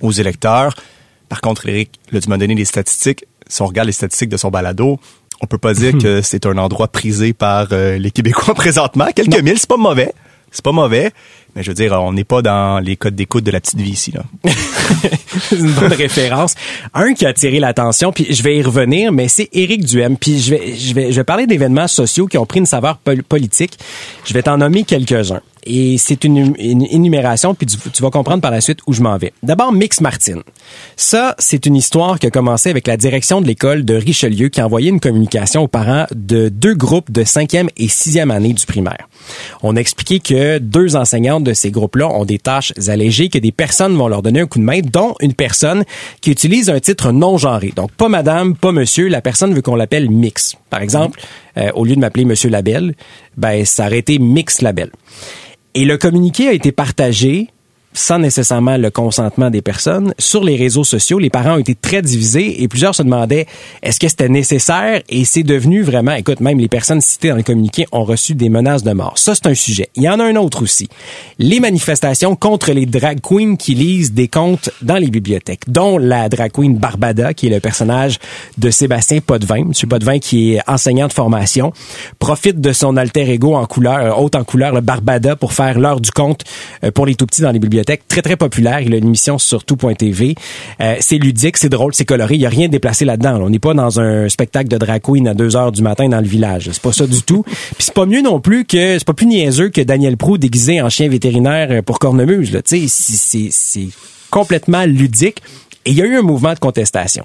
aux 0.00 0.12
électeurs. 0.12 0.74
Par 1.28 1.40
contre, 1.40 1.68
Eric, 1.68 1.90
là, 2.10 2.20
tu 2.20 2.28
m'as 2.28 2.38
donné 2.38 2.54
des 2.54 2.64
statistiques. 2.64 3.24
Si 3.48 3.62
on 3.62 3.66
regarde 3.66 3.86
les 3.86 3.92
statistiques 3.92 4.30
de 4.30 4.36
son 4.36 4.50
balado, 4.50 4.98
on 5.40 5.46
peut 5.46 5.58
pas 5.58 5.74
dire 5.74 5.96
que 6.02 6.22
c'est 6.22 6.46
un 6.46 6.56
endroit 6.58 6.88
prisé 6.88 7.32
par 7.32 7.68
euh, 7.72 7.98
les 7.98 8.10
Québécois 8.10 8.54
présentement. 8.54 9.06
Quelques 9.14 9.42
mille, 9.42 9.58
c'est 9.58 9.68
pas 9.68 9.76
mauvais. 9.76 10.12
C'est 10.50 10.64
pas 10.64 10.72
mauvais. 10.72 11.12
Mais 11.54 11.62
je 11.62 11.70
veux 11.70 11.74
dire, 11.74 11.92
on 11.92 12.12
n'est 12.12 12.24
pas 12.24 12.42
dans 12.42 12.78
les 12.78 12.96
codes 12.96 13.14
d'écoute 13.14 13.44
de 13.44 13.50
la 13.50 13.60
petite 13.60 13.80
vie 13.80 13.90
ici. 13.90 14.12
Là. 14.12 14.22
c'est 15.40 15.56
une 15.56 15.72
bonne 15.72 15.92
référence. 15.92 16.54
Un 16.94 17.14
qui 17.14 17.26
a 17.26 17.30
attiré 17.30 17.60
l'attention, 17.60 18.12
puis 18.12 18.26
je 18.30 18.42
vais 18.42 18.56
y 18.56 18.62
revenir, 18.62 19.12
mais 19.12 19.28
c'est 19.28 19.48
Éric 19.52 19.84
Duhem. 19.84 20.16
Puis 20.16 20.40
je 20.40 20.50
vais, 20.50 20.76
je 20.76 20.94
vais, 20.94 21.12
je 21.12 21.16
vais 21.16 21.24
parler 21.24 21.46
d'événements 21.46 21.88
sociaux 21.88 22.26
qui 22.26 22.38
ont 22.38 22.46
pris 22.46 22.60
une 22.60 22.66
saveur 22.66 22.98
politique. 23.28 23.78
Je 24.24 24.34
vais 24.34 24.42
t'en 24.42 24.58
nommer 24.58 24.84
quelques-uns. 24.84 25.40
Et 25.70 25.98
c'est 25.98 26.24
une, 26.24 26.54
énumération, 26.58 27.54
puis 27.54 27.66
tu, 27.66 28.02
vas 28.02 28.10
comprendre 28.10 28.40
par 28.40 28.50
la 28.50 28.62
suite 28.62 28.78
où 28.86 28.94
je 28.94 29.02
m'en 29.02 29.18
vais. 29.18 29.34
D'abord, 29.42 29.70
Mix 29.70 30.00
Martin. 30.00 30.40
Ça, 30.96 31.34
c'est 31.38 31.66
une 31.66 31.76
histoire 31.76 32.18
qui 32.18 32.26
a 32.26 32.30
commencé 32.30 32.70
avec 32.70 32.86
la 32.86 32.96
direction 32.96 33.42
de 33.42 33.46
l'école 33.46 33.84
de 33.84 33.94
Richelieu 33.94 34.48
qui 34.48 34.62
a 34.62 34.66
envoyé 34.66 34.88
une 34.88 35.00
communication 35.00 35.62
aux 35.62 35.68
parents 35.68 36.06
de 36.14 36.48
deux 36.48 36.74
groupes 36.74 37.12
de 37.12 37.22
cinquième 37.22 37.68
et 37.76 37.88
sixième 37.88 38.30
année 38.30 38.54
du 38.54 38.64
primaire. 38.64 39.08
On 39.62 39.76
a 39.76 39.80
expliqué 39.80 40.20
que 40.20 40.58
deux 40.58 40.96
de 41.44 41.52
ces 41.52 41.70
groupes-là 41.70 42.08
ont 42.08 42.24
des 42.24 42.38
tâches 42.38 42.72
allégées, 42.88 43.28
que 43.28 43.38
des 43.38 43.52
personnes 43.52 43.96
vont 43.96 44.08
leur 44.08 44.22
donner 44.22 44.40
un 44.40 44.46
coup 44.46 44.58
de 44.58 44.64
main, 44.64 44.80
dont 44.80 45.14
une 45.20 45.34
personne 45.34 45.84
qui 46.20 46.30
utilise 46.30 46.70
un 46.70 46.80
titre 46.80 47.12
non 47.12 47.38
genré. 47.38 47.72
Donc, 47.74 47.92
pas 47.92 48.08
madame, 48.08 48.56
pas 48.56 48.72
monsieur, 48.72 49.08
la 49.08 49.20
personne 49.20 49.54
veut 49.54 49.62
qu'on 49.62 49.76
l'appelle 49.76 50.10
Mix. 50.10 50.56
Par 50.70 50.82
exemple, 50.82 51.20
euh, 51.56 51.70
au 51.74 51.84
lieu 51.84 51.94
de 51.94 52.00
m'appeler 52.00 52.24
Monsieur 52.24 52.50
Labelle, 52.50 52.94
ben, 53.36 53.64
ça 53.64 53.86
aurait 53.86 53.98
été 53.98 54.18
Mix 54.18 54.62
Labelle. 54.62 54.90
Et 55.74 55.84
le 55.84 55.96
communiqué 55.98 56.48
a 56.48 56.52
été 56.52 56.72
partagé 56.72 57.48
sans 57.92 58.18
nécessairement 58.18 58.76
le 58.76 58.90
consentement 58.90 59.50
des 59.50 59.62
personnes. 59.62 60.14
Sur 60.18 60.44
les 60.44 60.56
réseaux 60.56 60.84
sociaux, 60.84 61.18
les 61.18 61.30
parents 61.30 61.54
ont 61.54 61.58
été 61.58 61.74
très 61.74 62.02
divisés 62.02 62.62
et 62.62 62.68
plusieurs 62.68 62.94
se 62.94 63.02
demandaient 63.02 63.46
est-ce 63.82 63.98
que 63.98 64.08
c'était 64.08 64.28
nécessaire? 64.28 65.02
Et 65.08 65.24
c'est 65.24 65.42
devenu 65.42 65.82
vraiment, 65.82 66.12
écoute, 66.12 66.40
même 66.40 66.58
les 66.58 66.68
personnes 66.68 67.00
citées 67.00 67.30
dans 67.30 67.36
le 67.36 67.42
communiqué 67.42 67.86
ont 67.92 68.04
reçu 68.04 68.34
des 68.34 68.48
menaces 68.48 68.82
de 68.82 68.92
mort. 68.92 69.16
Ça, 69.16 69.34
c'est 69.34 69.46
un 69.46 69.54
sujet. 69.54 69.88
Il 69.96 70.02
y 70.02 70.08
en 70.08 70.20
a 70.20 70.24
un 70.24 70.36
autre 70.36 70.62
aussi. 70.62 70.88
Les 71.38 71.60
manifestations 71.60 72.36
contre 72.36 72.72
les 72.72 72.86
drag 72.86 73.20
queens 73.20 73.56
qui 73.56 73.74
lisent 73.74 74.12
des 74.12 74.28
contes 74.28 74.70
dans 74.82 74.96
les 74.96 75.10
bibliothèques, 75.10 75.62
dont 75.68 75.98
la 75.98 76.28
drag 76.28 76.52
queen 76.52 76.76
Barbada, 76.76 77.34
qui 77.34 77.46
est 77.46 77.50
le 77.50 77.60
personnage 77.60 78.18
de 78.58 78.70
Sébastien 78.70 79.20
Potvin. 79.20 79.64
Monsieur 79.64 79.86
Potvin, 79.86 80.18
qui 80.18 80.54
est 80.54 80.60
enseignant 80.68 81.08
de 81.08 81.12
formation, 81.12 81.72
profite 82.18 82.60
de 82.60 82.72
son 82.72 82.96
alter 82.96 83.30
ego 83.30 83.54
en 83.54 83.66
couleur, 83.66 84.20
haute 84.20 84.36
en 84.36 84.44
couleur, 84.44 84.72
le 84.72 84.80
Barbada, 84.80 85.36
pour 85.36 85.52
faire 85.52 85.78
l'heure 85.78 86.00
du 86.00 86.10
conte 86.10 86.44
euh, 86.84 86.90
pour 86.90 87.06
les 87.06 87.14
tout 87.14 87.26
petits 87.26 87.42
dans 87.42 87.50
les 87.50 87.58
bibliothèques 87.58 87.77
très 87.84 88.22
très 88.22 88.36
populaire. 88.36 88.80
Il 88.80 88.94
a 88.94 88.96
une 88.96 89.06
émission 89.06 89.38
sur 89.38 89.64
tout.tv. 89.64 90.34
Euh, 90.80 90.96
c'est 91.00 91.18
ludique, 91.18 91.56
c'est 91.56 91.68
drôle, 91.68 91.94
c'est 91.94 92.04
coloré. 92.04 92.34
Il 92.34 92.40
y 92.40 92.46
a 92.46 92.48
rien 92.48 92.68
déplacé 92.68 93.04
là-dedans. 93.04 93.40
On 93.42 93.50
n'est 93.50 93.58
pas 93.58 93.74
dans 93.74 94.00
un 94.00 94.28
spectacle 94.28 94.68
de 94.68 94.78
drag 94.78 95.02
queen 95.02 95.28
à 95.28 95.34
2 95.34 95.56
heures 95.56 95.72
du 95.72 95.82
matin 95.82 96.08
dans 96.08 96.20
le 96.20 96.26
village. 96.26 96.70
C'est 96.72 96.82
pas 96.82 96.92
ça 96.92 97.06
du 97.06 97.22
tout. 97.22 97.42
Puis 97.48 97.76
c'est 97.80 97.94
pas 97.94 98.06
mieux 98.06 98.22
non 98.22 98.40
plus 98.40 98.64
que 98.64 98.98
c'est 98.98 99.06
pas 99.06 99.14
plus 99.14 99.26
niaiseux 99.26 99.68
que 99.68 99.80
Daniel 99.80 100.16
Prou 100.16 100.38
déguisé 100.38 100.80
en 100.80 100.88
chien 100.88 101.08
vétérinaire 101.08 101.82
pour 101.82 101.98
cornemuse. 101.98 102.58
Tu 102.64 102.88
sais, 102.88 103.48
c'est 103.50 103.88
complètement 104.30 104.84
ludique. 104.84 105.42
Et 105.84 105.90
il 105.90 105.96
y 105.96 106.02
a 106.02 106.04
eu 106.04 106.16
un 106.16 106.22
mouvement 106.22 106.52
de 106.52 106.58
contestation. 106.58 107.24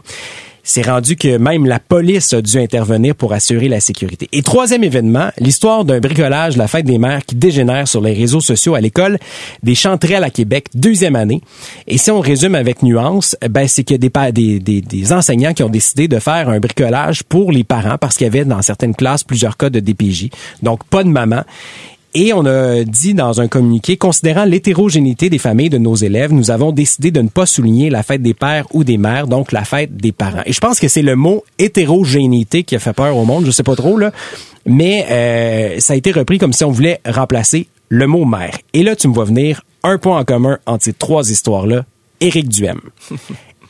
C'est 0.63 0.81
rendu 0.81 1.17
que 1.17 1.37
même 1.37 1.65
la 1.65 1.79
police 1.79 2.31
a 2.31 2.41
dû 2.41 2.57
intervenir 2.57 3.15
pour 3.15 3.33
assurer 3.33 3.67
la 3.67 3.81
sécurité. 3.81 4.29
Et 4.31 4.41
troisième 4.41 4.83
événement, 4.83 5.29
l'histoire 5.37 5.83
d'un 5.83 5.99
bricolage, 5.99 6.55
la 6.55 6.69
fête 6.69 6.85
des 6.85 6.97
mères 6.97 7.25
qui 7.25 7.35
dégénère 7.35 7.87
sur 7.87 8.01
les 8.01 8.13
réseaux 8.13 8.39
sociaux 8.39 8.73
à 8.73 8.79
l'école 8.79 9.19
des 9.61 9.75
Chanterelles 9.75 10.23
à 10.23 10.29
Québec, 10.29 10.67
deuxième 10.73 11.17
année. 11.17 11.41
Et 11.87 11.97
si 11.97 12.11
on 12.11 12.21
résume 12.21 12.55
avec 12.55 12.81
nuance, 12.81 13.35
ben 13.49 13.67
c'est 13.67 13.83
qu'il 13.83 14.01
y 14.01 14.09
a 14.17 14.31
des, 14.31 14.59
des, 14.59 14.81
des, 14.81 15.13
enseignants 15.13 15.53
qui 15.53 15.63
ont 15.63 15.69
décidé 15.69 16.07
de 16.07 16.19
faire 16.19 16.47
un 16.47 16.59
bricolage 16.59 17.23
pour 17.23 17.51
les 17.51 17.65
parents 17.65 17.97
parce 17.99 18.15
qu'il 18.15 18.25
y 18.25 18.29
avait 18.29 18.45
dans 18.45 18.61
certaines 18.61 18.95
classes 18.95 19.25
plusieurs 19.25 19.57
cas 19.57 19.69
de 19.69 19.81
DPJ. 19.81 20.29
Donc 20.61 20.85
pas 20.85 21.03
de 21.03 21.09
maman. 21.09 21.43
Et 22.15 22.31
on 22.31 22.45
a 22.45 22.83
dit 22.83 23.15
dans 23.15 23.41
un 23.41 23.47
communiqué, 23.47 23.97
considérant 23.97 24.45
l'hétérogénéité 24.45 25.31
des 25.31 25.39
familles 25.39 25.71
de 25.71 25.79
nos 25.79 25.95
élèves, 25.95 26.31
nous 26.31 26.51
avons 26.51 26.71
décidé 26.71 27.09
de 27.09 27.21
ne 27.21 27.27
pas 27.27 27.47
souligner 27.47 27.89
la 27.89 28.03
fête 28.03 28.21
des 28.21 28.35
pères 28.35 28.67
ou 28.71 28.83
des 28.83 28.99
mères, 28.99 29.25
donc 29.25 29.51
la 29.51 29.65
fête 29.65 29.97
des 29.97 30.11
parents. 30.11 30.43
Et 30.45 30.53
je 30.53 30.59
pense 30.59 30.79
que 30.79 30.87
c'est 30.87 31.01
le 31.01 31.15
mot 31.15 31.43
hétérogénéité 31.57 32.63
qui 32.63 32.75
a 32.75 32.79
fait 32.79 32.93
peur 32.93 33.17
au 33.17 33.25
monde, 33.25 33.45
je 33.47 33.51
sais 33.51 33.63
pas 33.63 33.75
trop 33.75 33.97
là, 33.97 34.11
mais 34.67 35.07
euh, 35.09 35.79
ça 35.79 35.93
a 35.93 35.95
été 35.95 36.11
repris 36.11 36.37
comme 36.37 36.53
si 36.53 36.63
on 36.63 36.71
voulait 36.71 37.01
remplacer 37.03 37.67
le 37.89 38.05
mot 38.05 38.25
mère. 38.25 38.59
Et 38.73 38.83
là, 38.83 38.95
tu 38.95 39.07
me 39.07 39.13
vois 39.13 39.25
venir 39.25 39.63
un 39.81 39.97
point 39.97 40.19
en 40.19 40.23
commun 40.23 40.59
entre 40.67 40.83
ces 40.83 40.93
trois 40.93 41.31
histoires-là, 41.31 41.83
Éric 42.21 42.47
Duhem. 42.47 42.79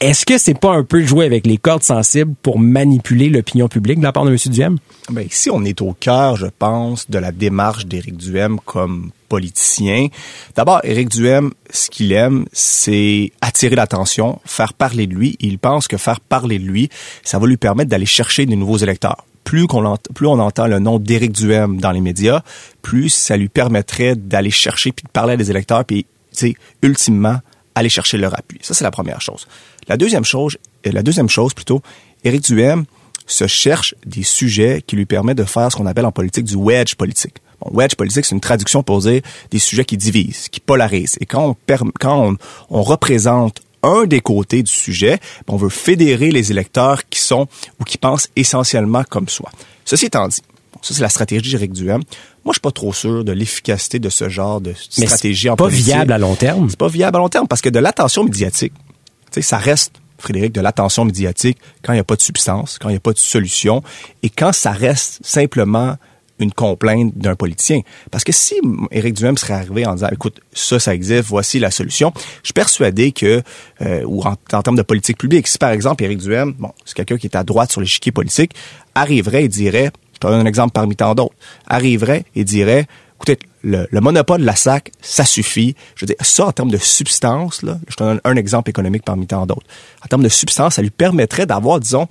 Est-ce 0.04 0.26
que 0.26 0.38
c'est 0.38 0.60
pas 0.60 0.74
un 0.74 0.84
peu 0.84 1.02
jouer 1.06 1.26
avec 1.26 1.48
les 1.48 1.58
cordes 1.58 1.82
sensibles 1.82 2.34
pour 2.42 2.60
manipuler 2.60 3.30
l'opinion 3.30 3.70
publique 3.70 4.00
de 4.00 4.04
la 4.04 4.12
part 4.12 4.26
de 4.26 4.32
M. 4.32 4.38
Duhem? 4.48 4.78
Ben, 5.10 5.26
ici, 5.26 5.50
on 5.50 5.64
est 5.64 5.82
au 5.82 5.94
cœur, 5.98 6.36
je 6.36 6.48
pense, 6.48 7.10
de 7.10 7.18
la 7.18 7.32
démarche 7.32 7.86
d'Éric 7.86 8.18
Duhem 8.18 8.60
comme 8.66 9.12
politicien. 9.30 10.08
D'abord, 10.58 10.82
Éric 10.84 11.08
Duhem, 11.08 11.54
ce 11.70 11.90
qu'il 11.90 12.12
aime, 12.12 12.44
c'est 12.52 13.32
attirer 13.40 13.78
l'attention, 13.78 14.42
faire 14.44 14.74
parler 14.74 15.08
de 15.08 15.16
lui. 15.16 15.38
Il 15.40 15.58
pense 15.58 15.88
que 15.88 15.96
faire 15.96 16.20
parler 16.20 16.60
de 16.60 16.66
lui, 16.66 16.90
ça 17.24 17.40
va 17.40 17.48
lui 17.48 17.56
permettre 17.56 17.90
d'aller 17.90 18.06
chercher 18.06 18.46
des 18.46 18.58
nouveaux 18.58 18.80
électeurs. 18.80 19.24
Plus, 19.46 19.68
qu'on 19.68 19.96
plus 20.14 20.28
on 20.28 20.40
entend 20.40 20.68
le 20.68 20.80
nom 20.80 21.00
d'Éric 21.00 21.32
Duhem 21.32 21.80
dans 21.80 21.92
les 21.92 22.02
médias, 22.02 22.42
plus 22.82 23.08
ça 23.08 23.38
lui 23.38 23.48
permettrait 23.48 24.18
d'aller 24.18 24.52
chercher 24.52 24.92
puis 24.92 25.06
de 25.06 25.12
parler 25.12 25.36
à 25.36 25.38
des 25.38 25.50
électeurs 25.50 25.86
puis, 25.86 26.06
ultimement, 26.82 27.40
aller 27.76 27.90
chercher 27.90 28.18
leur 28.18 28.38
appui. 28.38 28.60
Ça, 28.62 28.74
c'est 28.74 28.84
la 28.84 28.92
première 28.92 29.22
chose. 29.22 29.48
La 29.88 29.98
deuxième 29.98 30.26
chose, 30.26 30.58
euh, 30.88 30.92
la 30.92 31.04
deuxième 31.04 31.30
chose 31.30 31.54
plutôt, 31.54 31.82
Éric 32.24 32.44
Duhem 32.44 32.86
se 33.26 33.48
cherche 33.48 33.96
des 34.06 34.24
sujets 34.24 34.84
qui 34.86 34.96
lui 34.96 35.06
permettent 35.06 35.38
de 35.38 35.44
faire 35.44 35.72
ce 35.72 35.78
qu'on 35.78 35.86
appelle 35.86 36.06
en 36.06 36.12
politique 36.12 36.46
du 36.46 36.56
wedge 36.56 36.96
politique. 36.96 37.36
Bon, 37.62 37.72
wedge 37.74 37.96
politique, 37.96 38.26
c'est 38.26 38.36
une 38.36 38.42
traduction 38.42 38.84
pour 38.84 39.00
dire 39.00 39.22
des 39.52 39.60
sujets 39.60 39.86
qui 39.86 39.98
divisent, 39.98 40.50
qui 40.50 40.60
polarisent. 40.60 41.18
Et 41.22 41.26
quand 41.26 41.56
on, 41.68 41.92
quand 42.00 42.36
on, 42.70 42.82
représente 42.84 43.62
un 43.82 44.06
des 44.06 44.22
côtés 44.22 44.64
du 44.64 44.72
sujet, 44.72 45.20
ben, 45.48 45.54
on 45.54 45.58
veut 45.58 45.70
fédérer 45.70 46.32
les 46.32 46.52
électeurs 46.52 47.08
qui 47.10 47.20
sont 47.20 47.48
ou 47.80 47.84
qui 47.84 47.98
pensent 47.98 48.30
essentiellement 48.36 49.04
comme 49.10 49.30
soi. 49.30 49.52
Ceci 49.86 50.06
étant 50.06 50.28
dit, 50.28 50.42
ça 50.82 50.94
c'est 50.94 51.02
la 51.02 51.10
stratégie 51.10 51.52
d'Éric 51.52 51.74
Duhem. 51.74 52.02
Moi, 52.46 52.52
je 52.52 52.54
suis 52.54 52.62
pas 52.62 52.72
trop 52.72 52.92
sûr 52.94 53.24
de 53.24 53.32
l'efficacité 53.32 54.00
de 54.00 54.10
ce 54.10 54.28
genre 54.28 54.60
de 54.60 54.74
stratégie 54.74 55.50
en 55.50 55.56
politique. 55.56 55.86
C'est 55.86 55.92
pas 55.92 55.98
viable 55.98 56.14
à 56.14 56.18
long 56.18 56.36
terme. 56.36 56.70
C'est 56.70 56.80
pas 56.80 56.90
viable 56.90 57.18
à 57.18 57.20
long 57.20 57.30
terme 57.30 57.48
parce 57.48 57.62
que 57.62 57.70
de 57.70 57.80
l'attention 57.80 58.26
médiatique, 58.26 58.74
sais, 59.36 59.42
ça 59.42 59.58
reste 59.58 59.94
Frédéric, 60.20 60.54
de 60.54 60.62
l'attention 60.62 61.06
médiatique 61.06 61.58
quand 61.84 61.92
il 61.92 61.98
n'y 61.98 62.02
a 62.02 62.06
pas 62.06 62.16
de 62.16 62.22
substance, 62.22 62.78
quand 62.80 62.88
il 62.90 62.94
n'y 62.94 62.98
a 62.98 63.02
pas 63.02 63.14
de 63.14 63.18
solution 63.18 63.84
et 64.22 64.30
quand 64.30 64.54
ça 64.54 64.72
reste 64.72 65.20
simplement 65.24 65.98
une 66.40 66.52
complainte 66.52 67.16
d'un 67.18 67.36
politicien. 67.36 67.82
Parce 68.10 68.24
que 68.24 68.32
si 68.32 68.56
Éric 68.92 69.16
Duhem 69.16 69.38
serait 69.38 69.54
arrivé 69.54 69.86
en 69.86 69.94
disant, 69.94 70.10
écoute, 70.12 70.42
ça, 70.54 70.80
ça 70.80 70.94
existe, 70.94 71.24
voici 71.26 71.60
la 71.60 71.72
solution, 71.72 72.12
je 72.16 72.48
suis 72.48 72.54
persuadé 72.54 73.12
que, 73.12 73.42
euh, 73.82 74.04
ou 74.06 74.24
en, 74.24 74.36
termes 74.36 74.76
de 74.76 74.82
politique 74.82 75.18
publique, 75.18 75.48
si 75.48 75.58
par 75.58 75.72
exemple 75.72 76.04
Éric 76.04 76.20
Duhem, 76.20 76.54
bon, 76.54 76.72
c'est 76.86 76.96
quelqu'un 76.96 77.18
qui 77.18 77.28
est 77.28 77.36
à 77.36 77.44
droite 77.44 77.72
sur 77.72 77.82
l'échiquier 77.82 78.12
politique, 78.12 78.54
arriverait 78.96 79.46
et 79.46 79.48
dirait, 79.48 79.92
je 80.14 80.20
te 80.20 80.28
donne 80.28 80.42
un 80.42 80.46
exemple 80.46 80.72
parmi 80.74 80.96
tant 80.96 81.16
d'autres, 81.16 81.36
arriverait 81.68 82.26
et 82.36 82.44
dirait, 82.44 82.88
écoutez, 83.16 83.38
le, 83.64 83.88
monopole 84.00 84.42
de 84.42 84.46
la 84.46 84.56
SAC, 84.56 84.92
ça 85.02 85.26
suffit. 85.26 85.76
Je 85.96 86.02
veux 86.06 86.08
dire, 86.08 86.18
ça, 86.22 86.46
en 86.46 86.52
termes 86.52 86.72
de 86.72 86.78
substance, 86.78 87.64
là, 87.64 87.80
je 87.88 87.96
te 87.96 88.04
donne 88.04 88.20
un 88.24 88.36
exemple 88.36 88.70
économique 88.70 89.04
parmi 89.04 89.26
tant 89.26 89.46
d'autres. 89.46 89.66
En 90.04 90.08
termes 90.08 90.24
de 90.24 90.30
substance, 90.30 90.76
ça 90.76 90.82
lui 90.82 90.90
permettrait 90.90 91.46
d'avoir, 91.46 91.80
disons, 91.80 92.08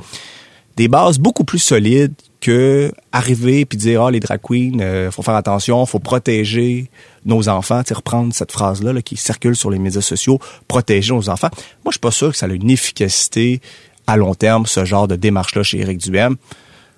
des 0.76 0.88
bases 0.88 1.18
beaucoup 1.18 1.44
plus 1.44 1.58
solides 1.58 2.14
que 2.40 2.90
arriver 3.12 3.64
puis 3.64 3.78
dire 3.78 4.02
ah 4.02 4.10
les 4.10 4.18
drag 4.18 4.40
queens 4.42 4.80
euh, 4.80 5.10
faut 5.12 5.22
faire 5.22 5.36
attention 5.36 5.86
faut 5.86 6.00
protéger 6.00 6.90
nos 7.24 7.48
enfants 7.48 7.82
tu 7.84 7.94
reprendre 7.94 8.34
cette 8.34 8.50
phrase 8.50 8.82
là, 8.82 9.00
qui 9.00 9.16
circule 9.16 9.54
sur 9.54 9.70
les 9.70 9.78
médias 9.78 10.00
sociaux 10.00 10.40
protéger 10.66 11.14
nos 11.14 11.28
enfants 11.28 11.50
moi 11.84 11.90
je 11.90 11.92
suis 11.92 12.00
pas 12.00 12.10
sûr 12.10 12.32
que 12.32 12.36
ça 12.36 12.46
a 12.46 12.48
une 12.48 12.70
efficacité 12.70 13.60
à 14.08 14.16
long 14.16 14.34
terme 14.34 14.66
ce 14.66 14.84
genre 14.84 15.06
de 15.06 15.14
démarche 15.14 15.54
là 15.54 15.62
chez 15.62 15.78
Éric 15.78 15.98
Duhem 15.98 16.36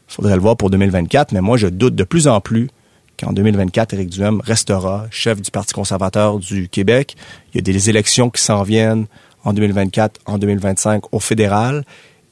faudrait 0.09 0.37
le 0.37 0.41
voir 0.41 0.57
pour 0.57 0.71
2024 0.71 1.33
mais 1.33 1.43
moi 1.43 1.59
je 1.59 1.67
doute 1.67 1.95
de 1.95 2.05
plus 2.05 2.27
en 2.27 2.41
plus 2.41 2.71
qu'en 3.19 3.33
2024, 3.33 3.95
Éric 3.95 4.11
Duhem 4.11 4.41
restera 4.45 5.07
chef 5.11 5.41
du 5.41 5.51
Parti 5.51 5.73
conservateur 5.73 6.39
du 6.39 6.69
Québec. 6.69 7.17
Il 7.53 7.57
y 7.57 7.59
a 7.59 7.63
des 7.63 7.91
élections 7.91 8.31
qui 8.31 8.43
s'en 8.43 8.63
viennent 8.63 9.07
en 9.45 9.53
2024, 9.53 10.21
en 10.27 10.39
2025 10.39 11.13
au 11.13 11.21
fédéral. 11.21 11.85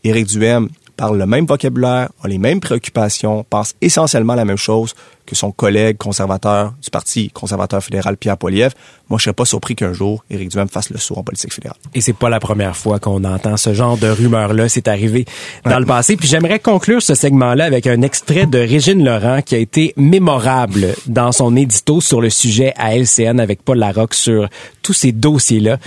Éric 0.04 0.26
Duhem 0.26 0.68
parle 1.02 1.18
le 1.18 1.26
même 1.26 1.46
vocabulaire, 1.46 2.10
a 2.22 2.28
les 2.28 2.38
mêmes 2.38 2.60
préoccupations, 2.60 3.44
pense 3.50 3.74
essentiellement 3.80 4.36
la 4.36 4.44
même 4.44 4.56
chose 4.56 4.94
que 5.26 5.34
son 5.34 5.50
collègue 5.50 5.96
conservateur 5.96 6.74
du 6.80 6.90
Parti 6.90 7.28
conservateur 7.30 7.82
fédéral, 7.82 8.16
Pierre 8.16 8.38
Poilievre. 8.38 8.72
Moi, 9.08 9.18
je 9.18 9.24
serais 9.24 9.34
pas 9.34 9.44
surpris 9.44 9.74
qu'un 9.74 9.92
jour, 9.92 10.24
Éric 10.30 10.50
Duhem 10.50 10.68
fasse 10.68 10.90
le 10.90 10.98
saut 10.98 11.16
en 11.16 11.24
politique 11.24 11.52
fédérale. 11.52 11.76
Et 11.94 12.00
c'est 12.00 12.12
pas 12.12 12.28
la 12.28 12.38
première 12.38 12.76
fois 12.76 13.00
qu'on 13.00 13.24
entend 13.24 13.56
ce 13.56 13.74
genre 13.74 13.96
de 13.98 14.06
rumeurs-là. 14.06 14.68
C'est 14.68 14.86
arrivé 14.86 15.24
dans 15.64 15.80
le 15.80 15.86
passé. 15.86 16.16
Puis 16.16 16.28
j'aimerais 16.28 16.60
conclure 16.60 17.02
ce 17.02 17.16
segment-là 17.16 17.64
avec 17.64 17.88
un 17.88 18.00
extrait 18.02 18.46
de 18.46 18.58
Régine 18.58 19.04
Laurent 19.04 19.42
qui 19.42 19.56
a 19.56 19.58
été 19.58 19.94
mémorable 19.96 20.94
dans 21.06 21.32
son 21.32 21.56
édito 21.56 22.00
sur 22.00 22.20
le 22.20 22.30
sujet 22.30 22.74
à 22.76 22.96
LCN 22.96 23.40
avec 23.40 23.64
Paul 23.64 23.78
Larocque 23.78 24.14
sur 24.14 24.48
tous 24.82 24.92
ces 24.92 25.10
dossiers-là. 25.10 25.78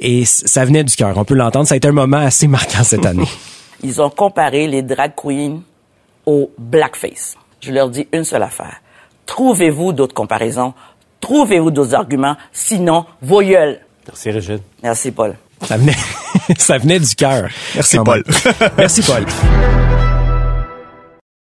Et 0.00 0.24
ça 0.24 0.64
venait 0.64 0.82
du 0.82 0.96
cœur. 0.96 1.16
On 1.16 1.24
peut 1.24 1.34
l'entendre. 1.34 1.68
Ça 1.68 1.74
a 1.74 1.76
été 1.76 1.86
un 1.86 1.92
moment 1.92 2.16
assez 2.16 2.48
marquant 2.48 2.82
cette 2.82 3.06
année. 3.06 3.28
Ils 3.82 4.00
ont 4.00 4.10
comparé 4.10 4.66
les 4.66 4.82
drag 4.82 5.12
queens 5.14 5.60
au 6.24 6.50
blackface. 6.58 7.36
Je 7.60 7.72
leur 7.72 7.88
dis 7.88 8.06
une 8.12 8.24
seule 8.24 8.42
affaire. 8.42 8.80
Trouvez-vous 9.26 9.92
d'autres 9.92 10.14
comparaisons, 10.14 10.74
trouvez-vous 11.20 11.70
d'autres 11.70 11.94
arguments, 11.94 12.36
sinon, 12.52 13.06
vos 13.22 13.42
gueules. 13.42 13.80
Merci, 14.06 14.30
Régine. 14.30 14.60
Merci, 14.82 15.10
Paul. 15.10 15.36
Ça 15.62 15.76
venait, 15.76 15.96
ça 16.58 16.78
venait 16.78 17.00
du 17.00 17.14
cœur. 17.14 17.48
Merci, 17.74 17.98
Paul. 18.04 18.22
Merci, 18.78 19.02
Paul. 19.02 19.24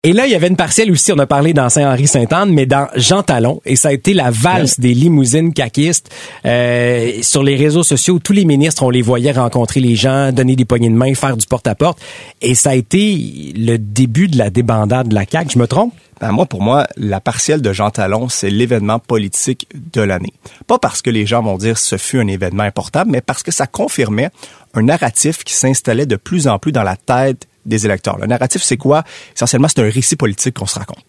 Et 0.05 0.13
là, 0.13 0.27
il 0.27 0.31
y 0.31 0.35
avait 0.35 0.49
une 0.49 0.55
partielle 0.55 0.91
aussi, 0.91 1.11
on 1.13 1.17
a 1.17 1.25
parlé 1.25 1.53
dans 1.53 1.67
Saint-Henri-Sainte-Anne, 1.67 2.53
mais 2.53 2.67
dans 2.67 2.87
Jean 2.95 3.23
Talon, 3.23 3.59
et 3.65 3.75
ça 3.75 3.87
a 3.87 3.91
été 3.91 4.13
la 4.13 4.29
valse 4.29 4.79
des 4.79 4.93
limousines 4.93 5.51
caquistes. 5.51 6.13
Euh, 6.45 7.23
sur 7.23 7.41
les 7.41 7.55
réseaux 7.55 7.81
sociaux, 7.81 8.19
tous 8.19 8.31
les 8.31 8.45
ministres, 8.45 8.83
on 8.83 8.91
les 8.91 9.01
voyait 9.01 9.31
rencontrer 9.31 9.79
les 9.79 9.95
gens, 9.95 10.31
donner 10.31 10.55
des 10.55 10.63
poignées 10.63 10.91
de 10.91 10.95
main, 10.95 11.15
faire 11.15 11.35
du 11.35 11.47
porte-à-porte. 11.47 11.97
Et 12.43 12.53
ça 12.53 12.69
a 12.69 12.75
été 12.75 13.51
le 13.57 13.77
début 13.77 14.27
de 14.27 14.37
la 14.37 14.51
débandade 14.51 15.07
de 15.07 15.15
la 15.15 15.25
CAQ, 15.27 15.53
je 15.53 15.57
me 15.57 15.65
trompe? 15.65 15.91
Ben 16.21 16.31
moi, 16.31 16.45
pour 16.45 16.61
moi, 16.61 16.85
la 16.97 17.19
partielle 17.19 17.63
de 17.63 17.73
Jean 17.73 17.89
Talon, 17.89 18.29
c'est 18.29 18.51
l'événement 18.51 18.99
politique 18.99 19.67
de 19.91 20.01
l'année. 20.01 20.33
Pas 20.67 20.77
parce 20.77 21.01
que 21.01 21.09
les 21.09 21.25
gens 21.25 21.41
vont 21.41 21.57
dire 21.57 21.79
ce 21.79 21.97
fut 21.97 22.19
un 22.19 22.27
événement 22.27 22.61
important, 22.61 23.05
mais 23.07 23.21
parce 23.21 23.41
que 23.41 23.51
ça 23.51 23.65
confirmait 23.65 24.29
un 24.75 24.83
narratif 24.83 25.43
qui 25.43 25.55
s'installait 25.55 26.05
de 26.05 26.15
plus 26.15 26.47
en 26.47 26.59
plus 26.59 26.71
dans 26.71 26.83
la 26.83 26.95
tête 26.95 27.47
des 27.65 27.85
électeurs. 27.85 28.17
Le 28.17 28.27
narratif, 28.27 28.61
c'est 28.63 28.77
quoi? 28.77 29.03
Essentiellement, 29.35 29.67
c'est 29.67 29.81
un 29.81 29.89
récit 29.89 30.15
politique 30.15 30.55
qu'on 30.55 30.65
se 30.65 30.77
raconte. 30.77 31.03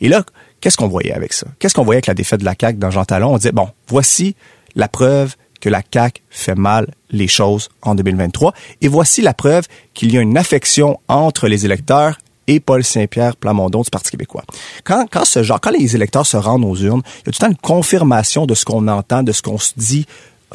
Et 0.00 0.08
là, 0.08 0.24
qu'est-ce 0.60 0.76
qu'on 0.76 0.88
voyait 0.88 1.12
avec 1.12 1.32
ça? 1.32 1.46
Qu'est-ce 1.58 1.74
qu'on 1.74 1.84
voyait 1.84 1.98
avec 1.98 2.06
la 2.06 2.14
défaite 2.14 2.40
de 2.40 2.44
la 2.44 2.54
CAQ 2.60 2.78
dans 2.78 2.90
Jean 2.90 3.04
Talon? 3.04 3.34
On 3.34 3.36
disait, 3.36 3.52
bon, 3.52 3.68
voici 3.88 4.34
la 4.74 4.88
preuve 4.88 5.36
que 5.60 5.68
la 5.68 5.82
CAQ 5.92 6.22
fait 6.30 6.54
mal 6.54 6.88
les 7.10 7.28
choses 7.28 7.68
en 7.82 7.94
2023. 7.94 8.54
Et 8.80 8.88
voici 8.88 9.22
la 9.22 9.34
preuve 9.34 9.66
qu'il 9.94 10.12
y 10.12 10.18
a 10.18 10.20
une 10.20 10.38
affection 10.38 10.98
entre 11.08 11.48
les 11.48 11.64
électeurs 11.64 12.16
et 12.46 12.58
Paul 12.58 12.82
Saint-Pierre 12.82 13.36
Plamondon 13.36 13.82
du 13.82 13.90
Parti 13.90 14.10
québécois. 14.10 14.42
Quand, 14.82 15.06
quand 15.08 15.24
ce 15.24 15.42
genre, 15.42 15.60
quand 15.60 15.70
les 15.70 15.94
électeurs 15.94 16.26
se 16.26 16.36
rendent 16.36 16.64
aux 16.64 16.76
urnes, 16.76 17.02
il 17.04 17.26
y 17.26 17.28
a 17.28 17.32
tout 17.32 17.38
le 17.42 17.46
temps 17.46 17.48
une 17.48 17.56
confirmation 17.56 18.46
de 18.46 18.54
ce 18.54 18.64
qu'on 18.64 18.88
entend, 18.88 19.22
de 19.22 19.32
ce 19.32 19.42
qu'on 19.42 19.58
se 19.58 19.72
dit 19.76 20.06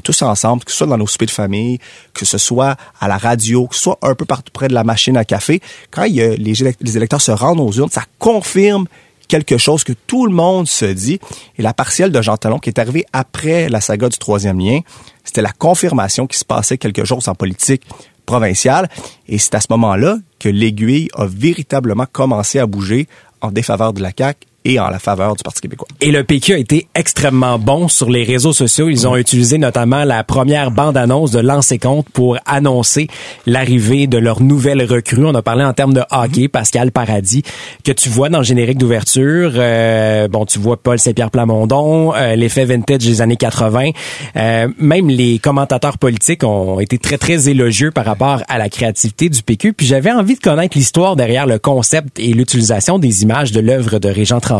tous 0.04 0.22
ensemble, 0.22 0.64
que 0.64 0.72
ce 0.72 0.78
soit 0.78 0.88
dans 0.88 0.98
nos 0.98 1.08
soupers 1.08 1.28
de 1.28 1.32
famille, 1.32 1.80
que 2.14 2.26
ce 2.26 2.38
soit 2.38 2.76
à 3.00 3.08
la 3.08 3.18
radio, 3.18 3.68
que 3.68 3.76
ce 3.76 3.82
soit 3.82 4.00
un 4.02 4.16
peu 4.16 4.26
partout 4.26 4.52
près 4.52 4.68
de 4.68 4.74
la 4.74 4.84
machine 4.84 5.18
à 5.18 5.26
café, 5.26 5.62
quand 5.92 6.04
les, 6.04 6.38
les 6.38 6.98
électeurs 6.98 7.22
se 7.22 7.32
rendent 7.32 7.60
aux 7.60 7.72
urnes, 7.72 7.90
ça 7.90 8.04
confirme 8.20 8.86
quelque 9.28 9.58
chose 9.58 9.84
que 9.84 9.94
tout 9.94 10.26
le 10.26 10.34
monde 10.34 10.68
se 10.68 10.86
dit. 10.86 11.20
Et 11.58 11.62
la 11.62 11.74
partielle 11.74 12.12
de 12.12 12.22
Jean 12.22 12.38
Talon, 12.38 12.60
qui 12.60 12.70
est 12.70 12.80
arrivée 12.80 13.06
après 13.14 13.70
la 13.70 13.82
saga 13.82 14.10
du 14.10 14.18
troisième 14.18 14.60
lien, 14.60 14.80
c'était 15.24 15.42
la 15.42 15.52
confirmation 15.52 16.28
qu'il 16.28 16.38
se 16.38 16.46
passait 16.46 16.78
quelque 16.78 17.06
chose 17.06 17.28
en 17.28 17.36
politique 17.36 17.84
provinciale. 18.26 18.90
Et 19.28 19.38
c'est 19.38 19.56
à 19.56 19.62
ce 19.62 19.68
moment-là 19.72 20.18
que 20.40 20.50
l'aiguille 20.50 21.10
a 21.16 21.26
véritablement 21.26 22.06
commencé 22.12 22.60
à 22.60 22.66
bouger 22.66 23.08
en 23.42 23.52
défaveur 23.52 23.94
de 23.94 24.02
la 24.02 24.12
CAQ 24.16 24.48
et 24.66 24.80
en 24.80 24.90
la 24.90 25.00
faveur 25.00 25.36
du 25.36 25.44
Parti 25.44 25.62
québécois. 25.62 25.88
Et 26.02 26.12
le 26.12 26.24
PQ 26.24 26.54
a 26.54 26.58
été 26.58 26.88
extrêmement 26.96 27.58
bon 27.60 27.88
sur 27.88 28.10
les 28.10 28.24
réseaux 28.24 28.52
sociaux. 28.52 28.90
Ils 28.90 29.08
ont 29.08 29.16
utilisé 29.16 29.58
notamment 29.58 30.04
la 30.04 30.24
première 30.24 30.72
bande-annonce 30.72 31.32
de 31.32 31.40
Lancer 31.40 31.78
Compte 31.78 32.08
pour 32.10 32.38
annoncer 32.46 33.08
l'arrivée 33.46 34.08
de 34.08 34.18
leur 34.18 34.42
nouvelle 34.42 34.84
recrue. 34.84 35.26
On 35.26 35.36
a 35.36 35.42
parlé 35.42 35.64
en 35.64 35.74
termes 35.74 35.94
de 35.94 36.02
hockey, 36.12 36.48
Pascal 36.48 36.92
Paradis, 36.92 37.44
que 37.84 37.92
tu 37.92 38.10
vois 38.10 38.30
dans 38.30 38.40
le 38.40 38.44
générique 38.44 38.80
d'ouverture. 38.80 39.52
Euh, 39.56 40.28
bon, 40.28 40.46
tu 40.46 40.60
vois 40.60 40.78
Paul 40.78 40.98
Saint-Pierre 40.98 41.32
Plamondon, 41.32 42.14
euh, 42.16 42.36
l'effet 42.36 42.66
vintage 42.66 43.06
des 43.06 43.22
années 43.22 43.38
80. 43.38 43.92
Euh, 44.36 44.68
même 44.80 45.10
les 45.10 45.38
commentateurs 45.40 45.98
politiques 46.00 46.44
ont 46.44 46.80
été 46.80 46.98
très, 46.98 47.18
très 47.18 47.50
élogieux 47.50 47.92
par 47.92 48.06
rapport 48.06 48.42
à 48.48 48.58
la 48.58 48.70
créativité 48.70 49.30
du 49.30 49.44
PQ. 49.44 49.74
Puis 49.74 49.86
j'avais 49.86 50.12
envie 50.12 50.36
de 50.36 50.40
connaître 50.40 50.76
l'histoire 50.78 51.16
derrière 51.16 51.46
le 51.46 51.60
concept 51.60 52.20
et 52.20 52.34
l'utilisation 52.34 52.98
des 52.98 53.24
images 53.24 53.52
de 53.52 53.60
l'œuvre 53.60 54.00
de 54.00 54.10
Régent 54.10 54.40
Tremblay. 54.40 54.55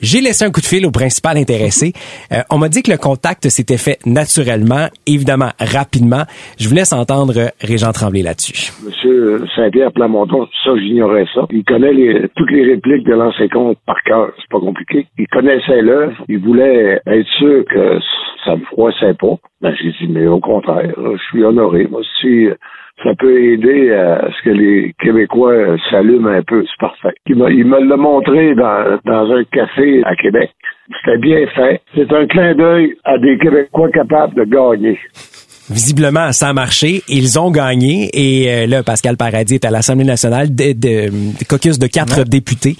J'ai 0.00 0.20
laissé 0.20 0.44
un 0.44 0.50
coup 0.50 0.60
de 0.60 0.66
fil 0.66 0.86
au 0.86 0.92
principal 0.92 1.36
intéressé. 1.36 1.92
Euh, 2.32 2.42
on 2.50 2.58
m'a 2.58 2.68
dit 2.68 2.82
que 2.82 2.90
le 2.90 2.98
contact 2.98 3.48
s'était 3.48 3.78
fait 3.78 3.98
naturellement, 4.06 4.86
évidemment 5.06 5.50
rapidement. 5.58 6.22
Je 6.58 6.68
vous 6.68 6.74
laisse 6.74 6.92
entendre 6.92 7.50
Régent 7.60 7.90
Tremblay 7.92 8.22
là-dessus. 8.22 8.72
Monsieur 8.86 9.44
Saint-Pierre 9.56 9.92
Plamondon, 9.92 10.46
ça, 10.64 10.76
j'ignorais 10.76 11.26
ça. 11.34 11.46
Il 11.50 11.64
connaît 11.64 12.28
toutes 12.36 12.50
les 12.52 12.64
répliques 12.64 13.04
de 13.06 13.14
l'ancien 13.14 13.48
compte 13.48 13.78
par 13.86 14.00
cœur. 14.04 14.30
C'est 14.36 14.50
pas 14.50 14.60
compliqué. 14.60 15.06
Il 15.18 15.26
connaissait 15.26 15.82
l'œuvre. 15.82 16.14
Il 16.28 16.38
voulait 16.38 17.00
être 17.06 17.28
sûr 17.38 17.64
que 17.68 17.98
ça 18.44 18.54
me 18.54 18.64
froissait 18.66 19.14
pas. 19.14 19.36
Ben, 19.60 19.74
j'ai 19.82 19.90
dit, 19.90 20.12
mais 20.12 20.26
au 20.28 20.38
contraire, 20.38 20.94
je 20.96 21.22
suis 21.30 21.42
honoré. 21.42 21.88
Moi, 21.90 22.02
si 22.20 22.46
ça 23.02 23.14
peut 23.18 23.40
aider 23.40 23.92
à 23.92 24.28
ce 24.30 24.42
que 24.42 24.50
les 24.50 24.94
Québécois 25.00 25.76
s'allument 25.90 26.30
un 26.30 26.42
peu, 26.42 26.64
c'est 26.64 26.80
parfait. 26.80 27.14
Il, 27.26 27.36
me 27.36 27.80
l'a 27.80 27.96
montré 27.96 28.54
dans, 28.54 29.32
un 29.32 29.44
café 29.44 30.02
à 30.04 30.16
Québec. 30.16 30.50
C'était 31.00 31.18
bien 31.18 31.46
fait. 31.48 31.80
C'est 31.94 32.12
un 32.12 32.26
clin 32.26 32.54
d'œil 32.54 32.96
à 33.04 33.18
des 33.18 33.38
Québécois 33.38 33.90
capables 33.90 34.34
de 34.34 34.44
gagner. 34.44 34.98
Visiblement, 35.70 36.32
ça 36.32 36.48
a 36.48 36.52
marché. 36.52 37.02
Ils 37.08 37.38
ont 37.38 37.50
gagné. 37.50 38.10
Et 38.12 38.50
euh, 38.50 38.66
là, 38.66 38.82
Pascal 38.82 39.16
Paradis 39.16 39.54
est 39.54 39.64
à 39.64 39.70
l'Assemblée 39.70 40.04
nationale, 40.04 40.54
de, 40.54 40.72
de, 40.72 41.12
caucus 41.46 41.78
de 41.78 41.86
quatre 41.86 42.24
députés. 42.24 42.76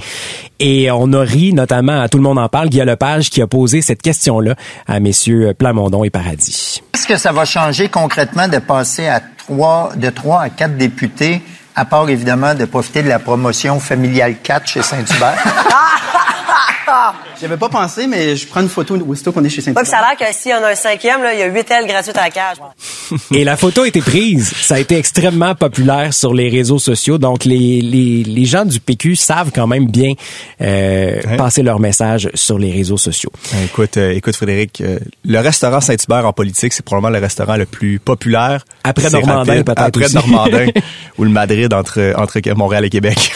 Et 0.58 0.90
on 0.90 1.12
a 1.12 1.20
ri, 1.20 1.52
notamment, 1.52 2.00
à 2.00 2.08
Tout 2.08 2.18
le 2.18 2.24
monde 2.24 2.38
en 2.38 2.48
parle, 2.48 2.68
Guy 2.68 2.78
Lepage 2.78 3.30
qui 3.30 3.42
a 3.42 3.46
posé 3.46 3.82
cette 3.82 4.02
question-là 4.02 4.54
à 4.86 5.00
messieurs 5.00 5.54
Plamondon 5.56 6.04
et 6.04 6.10
Paradis. 6.10 6.82
Est-ce 6.94 7.06
que 7.06 7.16
ça 7.16 7.32
va 7.32 7.44
changer 7.44 7.88
concrètement 7.88 8.48
de 8.48 8.58
passer 8.58 9.06
à 9.06 9.20
trois, 9.20 9.92
de 9.96 10.10
trois 10.10 10.42
à 10.42 10.50
quatre 10.50 10.76
députés, 10.76 11.42
à 11.76 11.84
part 11.84 12.08
évidemment 12.08 12.54
de 12.54 12.64
profiter 12.64 13.02
de 13.02 13.08
la 13.08 13.18
promotion 13.18 13.78
familiale 13.80 14.36
4 14.42 14.66
chez 14.66 14.82
Saint-Hubert? 14.82 15.44
J'avais 17.40 17.56
pas 17.56 17.68
pensé, 17.68 18.06
mais 18.06 18.36
je 18.36 18.46
prends 18.46 18.60
une 18.60 18.68
photo 18.68 18.96
aussitôt 19.08 19.32
qu'on 19.32 19.44
est 19.44 19.48
chez 19.48 19.60
Saint-Hubert. 19.60 19.82
Ouais, 19.82 19.88
ça 19.88 19.98
a 19.98 20.08
l'air 20.08 20.18
que 20.18 20.34
s'il 20.34 20.50
y 20.50 20.54
en 20.54 20.62
a 20.62 20.70
un 20.70 20.74
cinquième, 20.74 21.22
là, 21.22 21.32
il 21.34 21.40
y 21.40 21.42
a 21.42 21.46
huit 21.46 21.70
ailes 21.70 21.86
gratuites 21.86 22.16
à 22.16 22.24
la 22.24 22.30
cage. 22.30 22.56
Et 23.32 23.44
la 23.44 23.56
photo 23.56 23.82
a 23.82 23.88
été 23.88 24.00
prise. 24.00 24.52
Ça 24.60 24.76
a 24.76 24.78
été 24.78 24.96
extrêmement 24.96 25.54
populaire 25.54 26.12
sur 26.12 26.34
les 26.34 26.48
réseaux 26.48 26.78
sociaux. 26.78 27.18
Donc, 27.18 27.44
les, 27.44 27.80
les, 27.80 28.24
les 28.24 28.44
gens 28.44 28.64
du 28.64 28.80
PQ 28.80 29.16
savent 29.16 29.50
quand 29.54 29.66
même 29.66 29.86
bien 29.86 30.14
euh, 30.60 31.20
passer 31.36 31.62
leur 31.62 31.80
message 31.80 32.30
sur 32.34 32.58
les 32.58 32.72
réseaux 32.72 32.96
sociaux. 32.96 33.30
Écoute, 33.64 33.96
euh, 33.96 34.12
écoute 34.12 34.36
Frédéric, 34.36 34.80
euh, 34.80 34.98
le 35.24 35.38
restaurant 35.38 35.80
Saint-Hubert 35.80 36.26
en 36.26 36.32
politique, 36.32 36.72
c'est 36.72 36.84
probablement 36.84 37.16
le 37.16 37.22
restaurant 37.22 37.56
le 37.56 37.66
plus 37.66 37.98
populaire. 37.98 38.64
Après 38.84 39.10
Normandin, 39.10 39.62
peut-être 39.62 39.80
Après 39.80 40.08
Normandin 40.12 40.66
ou 41.18 41.24
le 41.24 41.30
Madrid 41.30 41.72
entre, 41.72 42.14
entre 42.16 42.38
Montréal 42.54 42.84
et 42.84 42.90
Québec. 42.90 43.32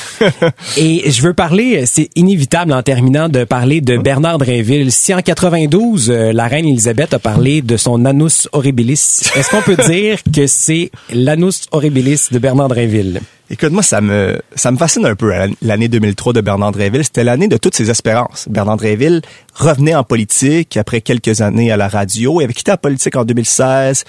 et 0.76 1.10
je 1.10 1.22
veux 1.22 1.34
parler, 1.34 1.86
c'est 1.86 2.10
inévitable 2.16 2.72
en 2.72 2.82
terminant 2.82 3.28
de 3.28 3.41
parler 3.44 3.80
de 3.80 3.96
Bernard. 3.96 4.38
Si 4.88 5.14
en 5.14 5.20
92, 5.20 6.10
euh, 6.10 6.32
la 6.32 6.46
reine 6.46 6.66
Elisabeth 6.66 7.14
a 7.14 7.18
parlé 7.18 7.62
de 7.62 7.76
son 7.76 8.04
anus 8.04 8.48
horribilis, 8.52 9.22
est-ce 9.36 9.50
qu'on 9.50 9.62
peut 9.62 9.76
dire 9.88 10.18
que 10.34 10.46
c'est 10.46 10.90
l'anus 11.12 11.62
horribilis 11.70 12.28
de 12.30 12.38
Bernard 12.38 12.68
Drinville? 12.68 13.20
Écoute, 13.50 13.72
moi, 13.72 13.82
ça 13.82 14.00
me, 14.00 14.40
ça 14.54 14.70
me 14.70 14.78
fascine 14.78 15.04
un 15.04 15.14
peu, 15.14 15.34
hein, 15.34 15.50
l'année 15.60 15.88
2003 15.88 16.32
de 16.32 16.40
Bernard 16.40 16.72
Drinville. 16.72 17.04
C'était 17.04 17.24
l'année 17.24 17.48
de 17.48 17.58
toutes 17.58 17.74
ses 17.74 17.90
espérances. 17.90 18.46
Bernard 18.48 18.78
Drinville 18.78 19.20
revenait 19.54 19.94
en 19.94 20.04
politique 20.04 20.76
après 20.76 21.02
quelques 21.02 21.42
années 21.42 21.70
à 21.70 21.76
la 21.76 21.88
radio. 21.88 22.40
Il 22.40 22.44
avait 22.44 22.54
quitté 22.54 22.70
la 22.70 22.78
politique 22.78 23.14
en 23.16 23.24
2016 23.24 24.04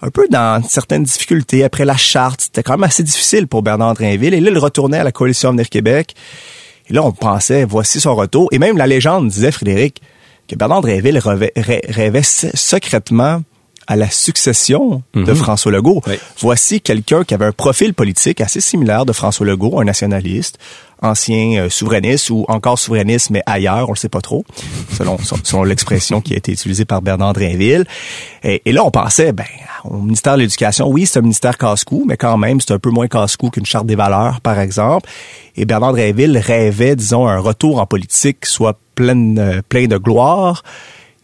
un 0.00 0.10
peu 0.10 0.26
dans 0.30 0.62
certaines 0.62 1.02
difficultés 1.02 1.64
après 1.64 1.84
la 1.84 1.96
charte. 1.96 2.42
C'était 2.42 2.62
quand 2.62 2.74
même 2.74 2.84
assez 2.84 3.02
difficile 3.02 3.46
pour 3.46 3.62
Bernard 3.62 3.94
Drinville. 3.94 4.34
Et 4.34 4.40
là, 4.40 4.50
il 4.50 4.58
retournait 4.58 4.98
à 4.98 5.04
la 5.04 5.12
coalition 5.12 5.48
Avenir 5.48 5.68
Québec. 5.68 6.14
Et 6.88 6.94
là, 6.94 7.02
on 7.02 7.12
pensait, 7.12 7.64
voici 7.64 8.00
son 8.00 8.14
retour. 8.14 8.48
Et 8.52 8.58
même 8.58 8.76
la 8.76 8.86
légende 8.86 9.28
disait, 9.28 9.52
Frédéric, 9.52 10.02
que 10.48 10.56
Bernard 10.56 10.80
Dréville 10.80 11.18
rêvait, 11.18 12.22
secrètement 12.22 13.42
à 13.88 13.96
la 13.96 14.10
succession 14.10 15.02
de 15.14 15.20
mhm. 15.20 15.34
François 15.34 15.72
Legault. 15.72 16.02
Voici 16.40 16.82
quelqu'un 16.82 17.24
qui 17.24 17.32
avait 17.32 17.46
un 17.46 17.52
profil 17.52 17.94
politique 17.94 18.42
assez 18.42 18.60
similaire 18.60 19.06
de 19.06 19.14
François 19.14 19.46
Legault, 19.46 19.80
un 19.80 19.84
nationaliste, 19.84 20.58
ancien 21.00 21.62
euh, 21.62 21.70
souverainiste 21.70 22.28
ou 22.28 22.44
encore 22.48 22.78
souverainiste, 22.78 23.30
mais 23.30 23.42
ailleurs, 23.46 23.88
on 23.88 23.92
le 23.92 23.96
sait 23.96 24.10
pas 24.10 24.20
trop, 24.20 24.44
selon, 24.92 25.16
selon 25.42 25.64
l'expression 25.64 26.20
qui 26.20 26.34
a 26.34 26.36
été 26.36 26.52
utilisée 26.52 26.84
par 26.84 27.00
Bernard 27.00 27.32
Drinville. 27.32 27.86
Et, 28.42 28.60
et 28.66 28.72
là, 28.72 28.84
on 28.84 28.90
pensait, 28.90 29.32
ben, 29.32 29.46
au 29.84 29.96
ministère 29.96 30.34
de 30.34 30.40
l'Éducation, 30.42 30.86
oui, 30.88 31.06
c'est 31.06 31.20
un 31.20 31.22
ministère 31.22 31.56
casse-cou, 31.56 32.04
mais 32.06 32.18
quand 32.18 32.36
même, 32.36 32.60
c'est 32.60 32.74
un 32.74 32.78
peu 32.78 32.90
moins 32.90 33.08
casse-cou 33.08 33.48
qu'une 33.48 33.64
charte 33.64 33.86
des 33.86 33.96
valeurs, 33.96 34.42
par 34.42 34.60
exemple. 34.60 35.08
Et 35.56 35.64
Bernard 35.64 35.92
Drinville 35.92 36.36
rêvait, 36.36 36.94
disons, 36.94 37.26
un 37.26 37.38
retour 37.38 37.80
en 37.80 37.86
politique 37.86 38.44
soit 38.44 38.78
plein, 38.94 39.38
euh, 39.38 39.62
plein 39.66 39.86
de 39.86 39.96
gloire. 39.96 40.62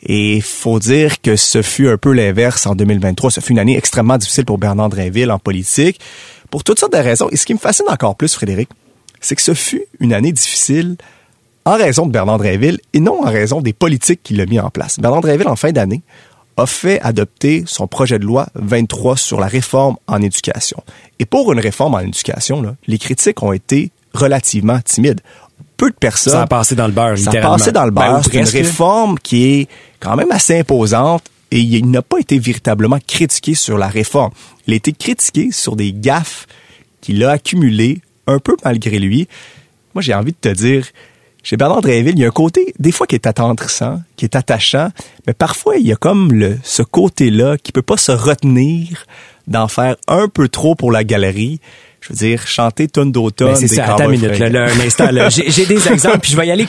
Et 0.06 0.40
faut 0.40 0.78
dire 0.78 1.20
que 1.20 1.36
ce 1.36 1.62
fut 1.62 1.88
un 1.88 1.96
peu 1.96 2.12
l'inverse 2.12 2.66
en 2.66 2.74
2023. 2.74 3.30
Ce 3.30 3.40
fut 3.40 3.52
une 3.52 3.58
année 3.58 3.76
extrêmement 3.76 4.18
difficile 4.18 4.44
pour 4.44 4.58
Bernard 4.58 4.90
Drinville 4.90 5.30
en 5.30 5.38
politique, 5.38 6.00
pour 6.50 6.62
toutes 6.62 6.78
sortes 6.78 6.92
de 6.92 6.98
raisons. 6.98 7.28
Et 7.30 7.36
ce 7.36 7.46
qui 7.46 7.54
me 7.54 7.58
fascine 7.58 7.86
encore 7.88 8.16
plus, 8.16 8.34
Frédéric, 8.34 8.68
c'est 9.20 9.34
que 9.34 9.42
ce 9.42 9.54
fut 9.54 9.84
une 10.00 10.12
année 10.12 10.32
difficile 10.32 10.96
en 11.64 11.76
raison 11.76 12.06
de 12.06 12.12
Bernard 12.12 12.38
Drinville 12.38 12.78
et 12.92 13.00
non 13.00 13.24
en 13.24 13.30
raison 13.30 13.62
des 13.62 13.72
politiques 13.72 14.22
qu'il 14.22 14.40
a 14.40 14.46
mis 14.46 14.60
en 14.60 14.70
place. 14.70 15.00
Bernard 15.00 15.22
Drinville, 15.22 15.48
en 15.48 15.56
fin 15.56 15.72
d'année, 15.72 16.02
a 16.56 16.66
fait 16.66 17.00
adopter 17.00 17.64
son 17.66 17.86
projet 17.86 18.18
de 18.18 18.24
loi 18.24 18.46
23 18.54 19.16
sur 19.16 19.40
la 19.40 19.46
réforme 19.46 19.96
en 20.06 20.22
éducation. 20.22 20.82
Et 21.18 21.24
pour 21.24 21.52
une 21.52 21.58
réforme 21.58 21.94
en 21.94 22.00
éducation, 22.00 22.62
là, 22.62 22.76
les 22.86 22.98
critiques 22.98 23.42
ont 23.42 23.52
été 23.52 23.90
relativement 24.12 24.80
timides. 24.80 25.20
Peu 25.76 25.90
de 25.90 25.96
personnes. 25.96 26.32
Ça 26.32 26.42
a 26.42 26.46
passé 26.46 26.74
dans 26.74 26.87
le 26.87 26.92
beurre, 26.92 27.18
Ça 27.18 27.30
a 27.30 27.40
passé 27.40 27.72
dans 27.72 27.84
le 27.84 27.90
beurre. 27.90 28.16
Ben, 28.16 28.22
c'est 28.22 28.38
une 28.38 28.44
réforme 28.44 29.18
qui 29.18 29.44
est 29.44 29.68
quand 30.00 30.16
même 30.16 30.30
assez 30.30 30.58
imposante 30.58 31.24
et 31.50 31.60
il 31.60 31.90
n'a 31.90 32.02
pas 32.02 32.18
été 32.18 32.38
véritablement 32.38 32.98
critiqué 33.06 33.54
sur 33.54 33.78
la 33.78 33.88
réforme. 33.88 34.32
Il 34.66 34.72
a 34.72 34.76
été 34.76 34.92
critiqué 34.92 35.50
sur 35.52 35.76
des 35.76 35.92
gaffes 35.92 36.46
qu'il 37.00 37.22
a 37.24 37.30
accumulées 37.30 38.00
un 38.26 38.38
peu 38.38 38.56
malgré 38.64 38.98
lui. 38.98 39.28
Moi, 39.94 40.02
j'ai 40.02 40.14
envie 40.14 40.32
de 40.32 40.37
te 40.40 40.48
dire, 40.48 40.87
chez 41.42 41.56
Bernard 41.56 41.82
Dréville, 41.82 42.14
il 42.16 42.20
y 42.20 42.24
a 42.24 42.28
un 42.28 42.30
côté, 42.30 42.74
des 42.78 42.90
fois, 42.90 43.06
qui 43.06 43.14
est 43.14 43.26
attendrissant, 43.26 44.00
qui 44.16 44.24
est 44.24 44.34
attachant, 44.34 44.88
mais 45.26 45.34
parfois, 45.34 45.76
il 45.76 45.87
y 45.87 45.92
a 45.92 45.96
comme 45.96 46.32
le, 46.32 46.58
ce 46.62 46.82
côté-là 46.82 47.58
qui 47.58 47.70
peut 47.70 47.82
pas 47.82 47.98
se 47.98 48.12
retenir 48.12 49.04
d'en 49.46 49.68
faire 49.68 49.96
un 50.08 50.28
peu 50.28 50.48
trop 50.48 50.74
pour 50.74 50.90
la 50.90 51.04
galerie. 51.04 51.60
Je 52.06 52.12
veux 52.12 52.18
dire, 52.18 52.46
chanter 52.46 52.86
tonne 52.86 53.12
d'automne. 53.12 53.52
Ben, 53.52 53.56
c'est 53.56 53.68
ça, 53.68 53.94
attends 53.94 54.10
une 54.10 54.20
minute, 54.20 54.38
là, 54.38 54.66
un 54.66 54.86
instant, 54.86 55.10
là. 55.10 55.30
J'ai 55.30 55.64
des 55.64 55.88
exemples, 55.92 56.18
puis 56.18 56.32
je 56.32 56.36
vais 56.36 56.46
y 56.46 56.50
aller 56.50 56.66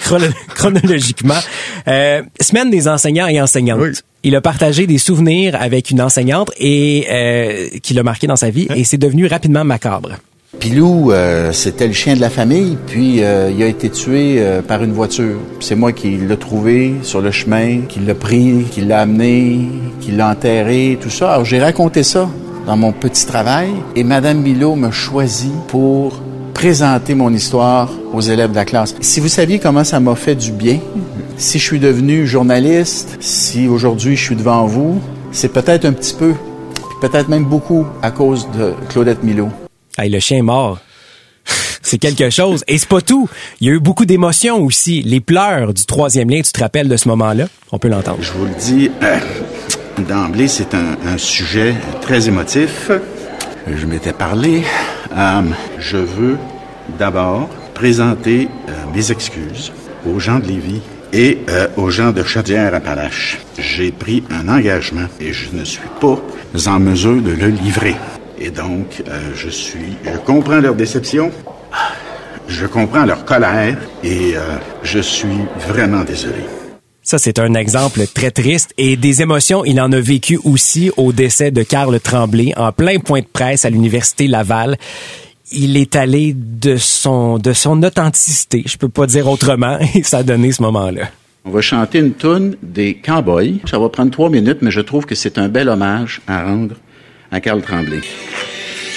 chronologiquement. 0.56 1.40
Euh, 1.88 2.22
semaine 2.40 2.70
des 2.70 2.88
enseignants 2.88 3.28
et 3.28 3.42
enseignantes. 3.42 4.04
Il 4.24 4.36
a 4.36 4.42
partagé 4.42 4.88
des 4.88 4.98
souvenirs 4.98 5.56
avec 5.60 5.92
une 5.92 6.02
enseignante 6.02 6.52
et 6.58 7.06
euh, 7.12 7.68
qui 7.84 7.94
l'a 7.94 8.04
marqué 8.04 8.28
dans 8.28 8.38
sa 8.38 8.50
vie, 8.50 8.68
hein? 8.70 8.76
et 8.76 8.84
c'est 8.86 8.98
devenu 8.98 9.28
rapidement 9.28 9.64
macabre. 9.64 10.18
Pilou, 10.60 11.12
euh, 11.12 11.52
c'était 11.52 11.88
le 11.88 11.94
chien 11.94 12.16
de 12.16 12.22
la 12.22 12.30
famille, 12.30 12.78
puis 12.88 13.24
euh, 13.24 13.52
il 13.56 13.62
a 13.62 13.68
été 13.68 13.90
tué 13.90 14.38
euh, 14.38 14.62
par 14.62 14.84
une 14.84 14.94
voiture. 14.94 15.38
C'est 15.60 15.76
moi 15.76 15.92
qui 15.92 16.12
l'ai 16.12 16.38
trouvé 16.38 16.96
sur 17.04 17.22
le 17.22 17.32
chemin, 17.32 17.82
qui 17.90 18.00
l'a 18.00 18.16
pris, 18.16 18.66
qui 18.72 18.82
l'a 18.82 19.02
amené, 19.02 19.68
qui 20.00 20.12
l'a 20.12 20.30
enterré, 20.30 20.98
tout 21.02 21.10
ça. 21.10 21.34
Alors 21.34 21.46
j'ai 21.46 21.60
raconté 21.60 22.04
ça 22.04 22.30
dans 22.66 22.78
mon 22.78 22.92
petit 22.92 23.26
travail, 23.26 23.70
et 23.96 24.04
Madame 24.04 24.42
Milo 24.42 24.76
m'a 24.76 24.92
choisi 24.92 25.52
pour 25.68 26.22
présenter 26.54 27.16
mon 27.16 27.34
histoire 27.34 27.92
aux 28.14 28.22
élèves 28.22 28.52
de 28.52 28.56
la 28.56 28.66
classe. 28.66 28.96
Si 29.02 29.20
vous 29.20 29.28
saviez 29.28 29.60
comment 29.60 29.84
ça 29.84 30.00
m'a 30.00 30.16
fait 30.16 30.36
du 30.36 30.52
bien, 30.52 30.80
si 31.38 31.60
je 31.60 31.64
suis 31.64 31.80
devenu 31.80 32.26
journaliste, 32.26 33.18
si 33.20 33.68
aujourd'hui 33.68 34.16
je 34.16 34.24
suis 34.24 34.36
devant 34.36 34.66
vous, 34.66 35.02
c'est 35.32 35.52
peut-être 35.52 35.86
un 35.86 35.94
petit 35.94 36.14
peu, 36.14 36.34
peut-être 37.02 37.28
même 37.28 37.46
beaucoup 37.46 37.86
à 38.02 38.12
cause 38.12 38.48
de 38.58 38.74
Claudette 38.90 39.24
Milo. 39.24 39.50
Hey, 39.98 40.10
le 40.10 40.20
chien 40.20 40.38
est 40.38 40.42
mort. 40.42 40.80
c'est 41.82 41.98
quelque 41.98 42.30
chose. 42.30 42.64
Et 42.68 42.78
c'est 42.78 42.90
pas 42.90 43.02
tout. 43.02 43.30
Il 43.62 43.68
y 43.68 43.70
a 43.70 43.74
eu 43.74 43.80
beaucoup 43.80 44.06
d'émotions 44.06 44.62
aussi. 44.62 45.02
Les 45.04 45.20
pleurs 45.20 45.74
du 45.74 45.86
troisième 45.86 46.30
lien, 46.30 46.42
tu 46.42 46.52
te 46.52 46.60
rappelles 46.60 46.90
de 46.90 46.98
ce 46.98 47.08
moment-là? 47.10 47.48
On 47.72 47.80
peut 47.80 47.90
l'entendre. 47.90 48.20
Je 48.22 48.32
vous 48.32 48.46
le 48.46 48.56
dis, 48.60 48.90
euh, 49.04 49.20
d'emblée, 50.04 50.48
c'est 50.48 50.74
un, 50.74 51.18
sujet 51.18 51.76
très 52.02 52.28
émotif. 52.28 52.92
Je 53.68 53.86
m'étais 53.86 54.14
parlé. 54.14 54.64
Euh, 55.16 55.42
je 55.80 55.98
veux 55.98 56.38
d'abord 57.00 57.50
présenter 57.74 58.48
euh, 58.70 58.72
mes 58.94 59.12
excuses 59.12 59.72
aux 60.08 60.20
gens 60.20 60.40
de 60.40 60.48
Lévis 60.48 60.82
et 61.14 61.40
euh, 61.50 61.68
aux 61.78 61.90
gens 61.90 62.12
de 62.12 62.24
Chaudière-Appalaches. 62.24 63.40
J'ai 63.58 63.92
pris 63.92 64.24
un 64.30 64.48
engagement 64.50 65.08
et 65.20 65.34
je 65.34 65.50
ne 65.54 65.64
suis 65.64 65.90
pas 66.02 66.20
en 66.68 66.80
mesure 66.80 67.22
de 67.22 67.32
le 67.32 67.48
livrer. 67.48 67.96
Et 68.38 68.50
donc, 68.50 69.02
je 69.34 69.50
suis, 69.50 69.96
je 70.04 70.18
comprends 70.18 70.60
leur 70.60 70.76
déception, 70.76 71.32
je 72.50 72.66
comprends 72.66 73.06
leur 73.06 73.24
colère 73.24 73.78
et 74.04 74.36
je 74.84 75.00
suis 75.00 75.40
vraiment 75.70 76.04
désolé. 76.04 76.44
Ça, 77.08 77.20
c'est 77.20 77.38
un 77.38 77.54
exemple 77.54 78.02
très 78.12 78.32
triste 78.32 78.74
et 78.80 78.98
des 78.98 79.22
émotions, 79.22 79.64
il 79.64 79.80
en 79.80 79.92
a 79.92 80.00
vécu 80.00 80.40
aussi 80.44 80.90
au 80.98 81.14
décès 81.14 81.52
de 81.52 81.62
Karl 81.62 82.00
Tremblay 82.00 82.52
en 82.58 82.72
plein 82.72 82.98
point 82.98 83.20
de 83.20 83.28
presse 83.32 83.64
à 83.64 83.70
l'Université 83.70 84.28
Laval. 84.28 84.76
Il 85.52 85.78
est 85.78 85.96
allé 85.96 86.34
de 86.36 86.78
son, 86.78 87.38
de 87.38 87.54
son 87.54 87.84
authenticité, 87.84 88.64
je 88.66 88.78
peux 88.78 88.90
pas 88.90 89.06
dire 89.06 89.30
autrement, 89.30 89.78
et 89.94 90.02
ça 90.02 90.18
a 90.18 90.24
donné 90.24 90.52
ce 90.52 90.64
moment-là. 90.64 91.04
On 91.46 91.52
va 91.52 91.62
chanter 91.62 92.00
une 92.00 92.14
toune 92.14 92.56
des 92.64 92.96
Cowboys. 92.96 93.60
Ça 93.70 93.78
va 93.78 93.88
prendre 93.90 94.10
trois 94.10 94.32
minutes, 94.32 94.64
mais 94.64 94.72
je 94.72 94.82
trouve 94.82 95.06
que 95.06 95.14
c'est 95.14 95.38
un 95.38 95.48
bel 95.48 95.70
hommage 95.70 96.22
à 96.26 96.44
rendre 96.44 96.74
à 97.32 97.40
Karl 97.40 97.62
Tremblay. 97.62 98.02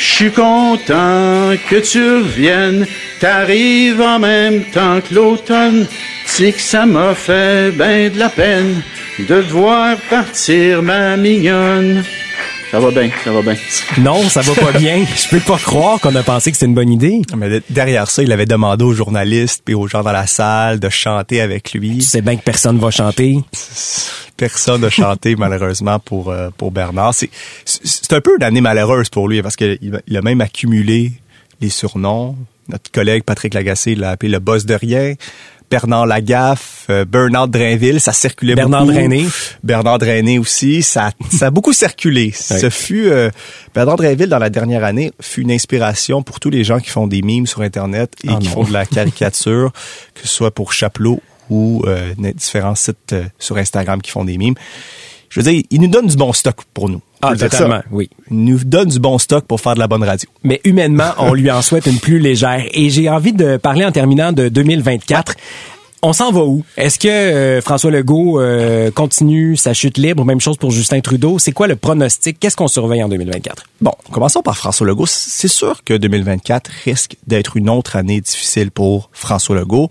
Je 0.01 0.13
suis 0.15 0.33
content 0.33 1.53
que 1.69 1.77
tu 1.85 2.03
reviennes, 2.03 2.87
t'arrives 3.21 4.01
en 4.01 4.19
même 4.19 4.63
temps 4.73 4.99
que 5.03 5.15
l'automne. 5.15 5.87
C'est 6.31 6.53
que 6.53 6.61
ça 6.61 6.87
m'a 6.87 7.15
fait 7.15 7.73
ben 7.73 8.13
de 8.13 8.19
la 8.19 8.29
peine 8.29 8.81
de 9.19 9.25
te 9.25 9.51
voir 9.51 9.97
partir, 10.09 10.83
ma 10.83 11.17
mignonne. 11.17 12.05
Ça 12.71 12.79
va 12.79 12.91
bien, 12.91 13.11
ça 13.25 13.33
va 13.33 13.43
bien. 13.43 13.57
Non, 13.99 14.23
ça 14.29 14.43
va 14.43 14.55
pas 14.55 14.79
bien. 14.79 15.05
Je 15.17 15.29
peux 15.29 15.41
pas 15.41 15.57
croire 15.59 15.99
qu'on 16.01 16.15
a 16.15 16.23
pensé 16.23 16.53
que 16.53 16.57
c'était 16.57 16.67
une 16.67 16.75
bonne 16.75 16.93
idée. 16.93 17.23
Mais 17.37 17.61
derrière 17.71 18.09
ça, 18.09 18.23
il 18.23 18.31
avait 18.31 18.47
demandé 18.47 18.85
aux 18.85 18.93
journalistes 18.93 19.63
et 19.69 19.75
aux 19.75 19.89
gens 19.89 20.03
dans 20.03 20.13
la 20.13 20.27
salle 20.29 20.79
de 20.79 20.89
chanter 20.89 21.41
avec 21.41 21.73
lui. 21.73 21.97
Tu 21.97 22.03
sais 22.03 22.21
bien 22.21 22.37
que 22.37 22.43
personne 22.43 22.79
va 22.79 22.91
chanter. 22.91 23.39
Personne 24.37 24.83
n'a 24.83 24.91
chanté 24.91 25.35
malheureusement 25.39 25.99
pour 25.99 26.31
euh, 26.31 26.51
pour 26.57 26.71
Bernard. 26.71 27.15
C'est 27.15 27.31
c'est 27.65 28.13
un 28.13 28.21
peu 28.21 28.37
une 28.37 28.45
année 28.45 28.61
malheureuse 28.61 29.09
pour 29.09 29.29
lui 29.29 29.43
parce 29.43 29.57
qu'il 29.57 30.01
il 30.07 30.17
a 30.17 30.23
même 30.23 30.41
accumulé 30.41 31.13
les 31.61 31.71
surnoms. 31.71 32.37
Notre 32.69 32.91
collègue 32.93 33.25
Patrick 33.25 33.55
Lagacé 33.55 33.95
l'a 33.95 34.11
appelé 34.11 34.31
le 34.31 34.39
boss 34.39 34.67
de 34.67 34.75
rien. 34.75 35.15
Bernard 35.71 36.07
Lagaffe, 36.07 36.87
euh, 36.91 37.05
Bernard 37.05 37.49
Drainville, 37.49 38.01
ça 38.01 38.13
circulait 38.13 38.55
Bernard 38.55 38.83
beaucoup. 38.83 38.93
Drainé. 38.95 39.27
Bernard 39.63 39.99
Drainé 39.99 40.39
aussi, 40.39 40.83
ça, 40.83 41.11
ça 41.31 41.47
a 41.47 41.51
beaucoup 41.51 41.73
circulé. 41.73 42.33
Ce 42.35 42.71
fut 42.71 43.07
euh, 43.09 43.31
Bernard 43.75 43.97
Drainville 43.97 44.29
dans 44.29 44.39
la 44.39 44.51
dernière 44.51 44.85
année 44.85 45.13
fut 45.21 45.43
une 45.43 45.53
inspiration 45.53 46.23
pour 46.23 46.41
tous 46.41 46.51
les 46.51 46.65
gens 46.65 46.81
qui 46.81 46.89
font 46.91 47.07
des 47.07 47.23
mimes 47.23 47.47
sur 47.47 47.61
internet 47.63 48.13
et 48.25 48.29
Ah 48.31 48.39
qui 48.41 48.47
non. 48.49 48.53
font 48.55 48.65
de 48.65 48.73
la 48.73 48.87
caricature, 48.87 49.73
que 50.15 50.23
ce 50.23 50.29
soit 50.29 50.51
pour 50.51 50.73
Chapelot 50.73 51.21
ou 51.51 51.83
euh, 51.87 52.13
différents 52.35 52.75
sites 52.75 53.13
euh, 53.13 53.25
sur 53.39 53.57
Instagram 53.57 54.01
qui 54.03 54.11
font 54.11 54.25
des 54.25 54.39
mimes. 54.39 54.55
Je 55.31 55.41
veux 55.41 55.51
dire, 55.51 55.63
il 55.71 55.81
nous 55.81 55.89
donne 55.89 56.07
du 56.07 56.17
bon 56.17 56.33
stock 56.33 56.57
pour 56.73 56.89
nous. 56.89 57.03
Ah, 57.23 57.37
totalement, 57.37 57.83
oui. 57.91 58.09
Il 58.31 58.45
nous 58.45 58.59
donne 58.59 58.89
du 58.89 59.01
bon 59.01 59.19
stock 59.19 59.45
pour 59.45 59.61
faire 59.61 59.75
de 59.75 59.81
la 59.81 59.89
bonne 59.89 60.05
radio. 60.05 60.29
Mais 60.45 60.61
humainement, 60.65 61.11
on 61.19 61.35
lui 61.35 61.51
en 61.51 61.63
souhaite 61.63 61.87
une 61.87 61.99
plus 61.99 62.19
légère. 62.19 62.65
Et 62.73 62.91
j'ai 62.91 63.09
envie 63.09 63.33
de 63.33 63.57
parler 63.57 63.85
en 63.85 63.93
terminant 63.93 64.33
de 64.33 64.49
2024. 64.49 65.35
On 66.01 66.13
s'en 66.13 66.31
va 66.31 66.43
où? 66.45 66.65
Est-ce 66.77 66.97
que 66.97 67.09
euh, 67.09 67.61
François 67.61 67.91
Legault 67.91 68.41
euh, 68.41 68.93
continue 68.93 69.57
sa 69.57 69.75
chute 69.75 69.99
libre? 69.99 70.25
Même 70.25 70.41
chose 70.41 70.57
pour 70.57 70.71
Justin 70.71 71.01
Trudeau. 71.01 71.41
C'est 71.41 71.51
quoi 71.51 71.67
le 71.67 71.75
pronostic? 71.75 72.39
Qu'est-ce 72.39 72.57
qu'on 72.57 72.69
surveille 72.69 73.03
en 73.03 73.09
2024? 73.09 73.65
Bon, 73.81 73.91
commençons 74.13 74.43
par 74.43 74.57
François 74.57 74.87
Legault. 74.87 75.07
C'est 75.07 75.49
sûr 75.49 75.83
que 75.83 75.95
2024 75.95 76.71
risque 76.85 77.17
d'être 77.27 77.57
une 77.57 77.69
autre 77.69 77.97
année 77.97 78.21
difficile 78.21 78.71
pour 78.71 79.11
François 79.13 79.57
Legault 79.57 79.89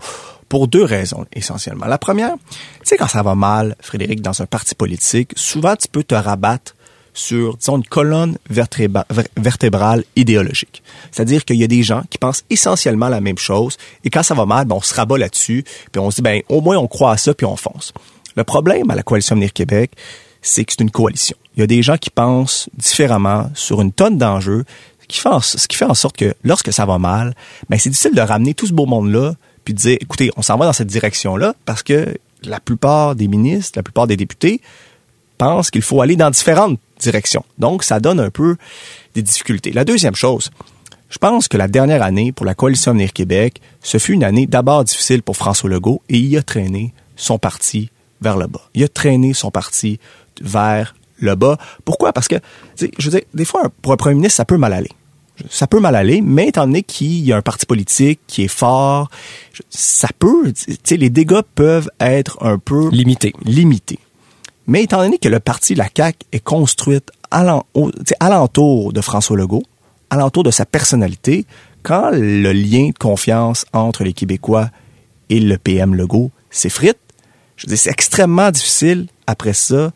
pour 0.48 0.66
deux 0.66 0.84
raisons 0.84 1.26
essentiellement. 1.34 1.84
La 1.84 1.98
première, 1.98 2.32
tu 2.50 2.56
sais 2.84 2.96
quand 2.96 3.08
ça 3.08 3.22
va 3.22 3.34
mal, 3.34 3.76
Frédéric, 3.82 4.22
dans 4.22 4.40
un 4.40 4.46
parti 4.46 4.74
politique, 4.74 5.32
souvent 5.36 5.76
tu 5.76 5.88
peux 5.88 6.02
te 6.02 6.14
rabattre 6.14 6.74
sur, 7.18 7.56
disons, 7.56 7.78
une 7.78 7.84
colonne 7.84 8.38
vertébrale 8.48 10.04
idéologique. 10.14 10.82
C'est-à-dire 11.10 11.44
qu'il 11.44 11.56
y 11.56 11.64
a 11.64 11.66
des 11.66 11.82
gens 11.82 12.02
qui 12.08 12.18
pensent 12.18 12.44
essentiellement 12.48 13.08
la 13.08 13.20
même 13.20 13.38
chose, 13.38 13.76
et 14.04 14.10
quand 14.10 14.22
ça 14.22 14.34
va 14.34 14.46
mal, 14.46 14.66
ben, 14.66 14.76
on 14.76 14.80
se 14.80 14.94
rabat 14.94 15.18
là-dessus, 15.18 15.64
puis 15.90 16.00
on 16.00 16.10
se 16.10 16.16
dit, 16.16 16.22
ben, 16.22 16.42
au 16.48 16.60
moins 16.60 16.76
on 16.76 16.86
croit 16.86 17.12
à 17.12 17.16
ça, 17.16 17.34
puis 17.34 17.44
on 17.44 17.56
fonce. 17.56 17.92
Le 18.36 18.44
problème 18.44 18.88
à 18.90 18.94
la 18.94 19.02
Coalition 19.02 19.34
Avenir 19.34 19.52
Québec, 19.52 19.92
c'est 20.42 20.64
que 20.64 20.72
c'est 20.72 20.82
une 20.82 20.92
coalition. 20.92 21.36
Il 21.56 21.60
y 21.60 21.62
a 21.64 21.66
des 21.66 21.82
gens 21.82 21.96
qui 21.96 22.10
pensent 22.10 22.70
différemment 22.76 23.50
sur 23.54 23.80
une 23.80 23.90
tonne 23.90 24.16
d'enjeux, 24.16 24.64
ce 25.00 25.66
qui 25.66 25.76
fait 25.76 25.84
en 25.84 25.94
sorte 25.94 26.16
que 26.16 26.34
lorsque 26.44 26.72
ça 26.72 26.86
va 26.86 26.98
mal, 26.98 27.34
ben, 27.68 27.78
c'est 27.78 27.90
difficile 27.90 28.14
de 28.14 28.20
ramener 28.20 28.54
tout 28.54 28.66
ce 28.66 28.72
beau 28.72 28.86
monde-là, 28.86 29.34
puis 29.64 29.74
de 29.74 29.78
dire, 29.78 29.98
écoutez, 30.00 30.30
on 30.36 30.42
s'en 30.42 30.56
va 30.56 30.66
dans 30.66 30.72
cette 30.72 30.88
direction-là, 30.88 31.54
parce 31.64 31.82
que 31.82 32.16
la 32.44 32.60
plupart 32.60 33.16
des 33.16 33.26
ministres, 33.26 33.72
la 33.76 33.82
plupart 33.82 34.06
des 34.06 34.16
députés 34.16 34.60
pensent 35.38 35.70
qu'il 35.70 35.82
faut 35.82 36.02
aller 36.02 36.16
dans 36.16 36.30
différentes 36.30 36.78
directions. 37.00 37.44
Donc, 37.58 37.84
ça 37.84 38.00
donne 38.00 38.20
un 38.20 38.30
peu 38.30 38.56
des 39.14 39.22
difficultés. 39.22 39.72
La 39.72 39.84
deuxième 39.84 40.14
chose, 40.14 40.50
je 41.08 41.18
pense 41.18 41.48
que 41.48 41.56
la 41.56 41.68
dernière 41.68 42.02
année 42.02 42.32
pour 42.32 42.44
la 42.44 42.54
Coalition 42.54 42.90
Avenir 42.90 43.12
Québec, 43.12 43.60
ce 43.82 43.98
fut 43.98 44.12
une 44.12 44.24
année 44.24 44.46
d'abord 44.46 44.84
difficile 44.84 45.22
pour 45.22 45.36
François 45.36 45.70
Legault 45.70 46.02
et 46.08 46.18
il 46.18 46.36
a 46.36 46.42
traîné 46.42 46.92
son 47.16 47.38
parti 47.38 47.90
vers 48.20 48.36
le 48.36 48.46
bas. 48.46 48.62
Il 48.74 48.84
a 48.84 48.88
traîné 48.88 49.32
son 49.32 49.50
parti 49.50 49.98
vers 50.40 50.94
le 51.18 51.34
bas. 51.34 51.56
Pourquoi? 51.84 52.12
Parce 52.12 52.28
que, 52.28 52.36
je 52.76 52.86
veux 53.04 53.10
dire, 53.10 53.28
des 53.32 53.44
fois, 53.44 53.70
pour 53.82 53.92
un 53.92 53.96
premier 53.96 54.16
ministre, 54.16 54.36
ça 54.36 54.44
peut 54.44 54.58
mal 54.58 54.72
aller. 54.72 54.90
Ça 55.50 55.68
peut 55.68 55.78
mal 55.78 55.94
aller, 55.94 56.20
mais 56.20 56.48
étant 56.48 56.66
donné 56.66 56.82
qu'il 56.82 57.24
y 57.24 57.32
a 57.32 57.36
un 57.36 57.42
parti 57.42 57.64
politique 57.64 58.20
qui 58.26 58.42
est 58.42 58.48
fort, 58.48 59.08
ça 59.70 60.08
peut, 60.18 60.52
tu 60.52 60.76
sais, 60.82 60.96
les 60.96 61.10
dégâts 61.10 61.42
peuvent 61.54 61.90
être 62.00 62.42
un 62.44 62.58
peu 62.58 62.90
Limité. 62.90 63.32
limités. 63.44 64.00
Mais 64.68 64.84
étant 64.84 64.98
donné 64.98 65.18
que 65.18 65.28
le 65.28 65.40
parti, 65.40 65.74
la 65.74 65.88
CAQ, 65.94 66.18
est 66.30 66.40
construite 66.40 67.10
alentour 67.30 68.92
de 68.92 69.00
François 69.00 69.36
Legault, 69.36 69.64
alentour 70.10 70.44
de 70.44 70.50
sa 70.50 70.66
personnalité, 70.66 71.46
quand 71.82 72.10
le 72.12 72.52
lien 72.52 72.90
de 72.90 72.98
confiance 72.98 73.64
entre 73.72 74.04
les 74.04 74.12
Québécois 74.12 74.68
et 75.30 75.40
le 75.40 75.56
PM 75.56 75.94
Legault 75.94 76.30
s'effrite, 76.50 76.98
je 77.56 77.66
dire, 77.66 77.78
c'est 77.78 77.90
extrêmement 77.90 78.50
difficile 78.50 79.08
après 79.26 79.54
ça 79.54 79.90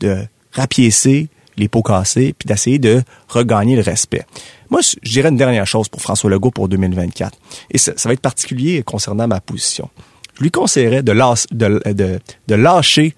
de 0.00 0.24
rapiécer 0.52 1.28
les 1.56 1.68
pots 1.68 1.82
cassés 1.82 2.34
puis 2.38 2.46
d'essayer 2.46 2.78
de 2.78 3.02
regagner 3.28 3.76
le 3.76 3.82
respect. 3.82 4.26
Moi, 4.70 4.80
je 4.82 5.10
dirais 5.10 5.30
une 5.30 5.36
dernière 5.36 5.66
chose 5.66 5.88
pour 5.88 6.02
François 6.02 6.28
Legault 6.30 6.50
pour 6.50 6.68
2024. 6.68 7.36
Et 7.70 7.78
ça, 7.78 7.92
va 8.04 8.12
être 8.12 8.20
particulier 8.20 8.82
concernant 8.82 9.26
ma 9.26 9.40
position. 9.40 9.88
Je 10.34 10.42
lui 10.42 10.50
conseillerais 10.50 11.02
de 11.02 12.54
lâcher 12.54 13.14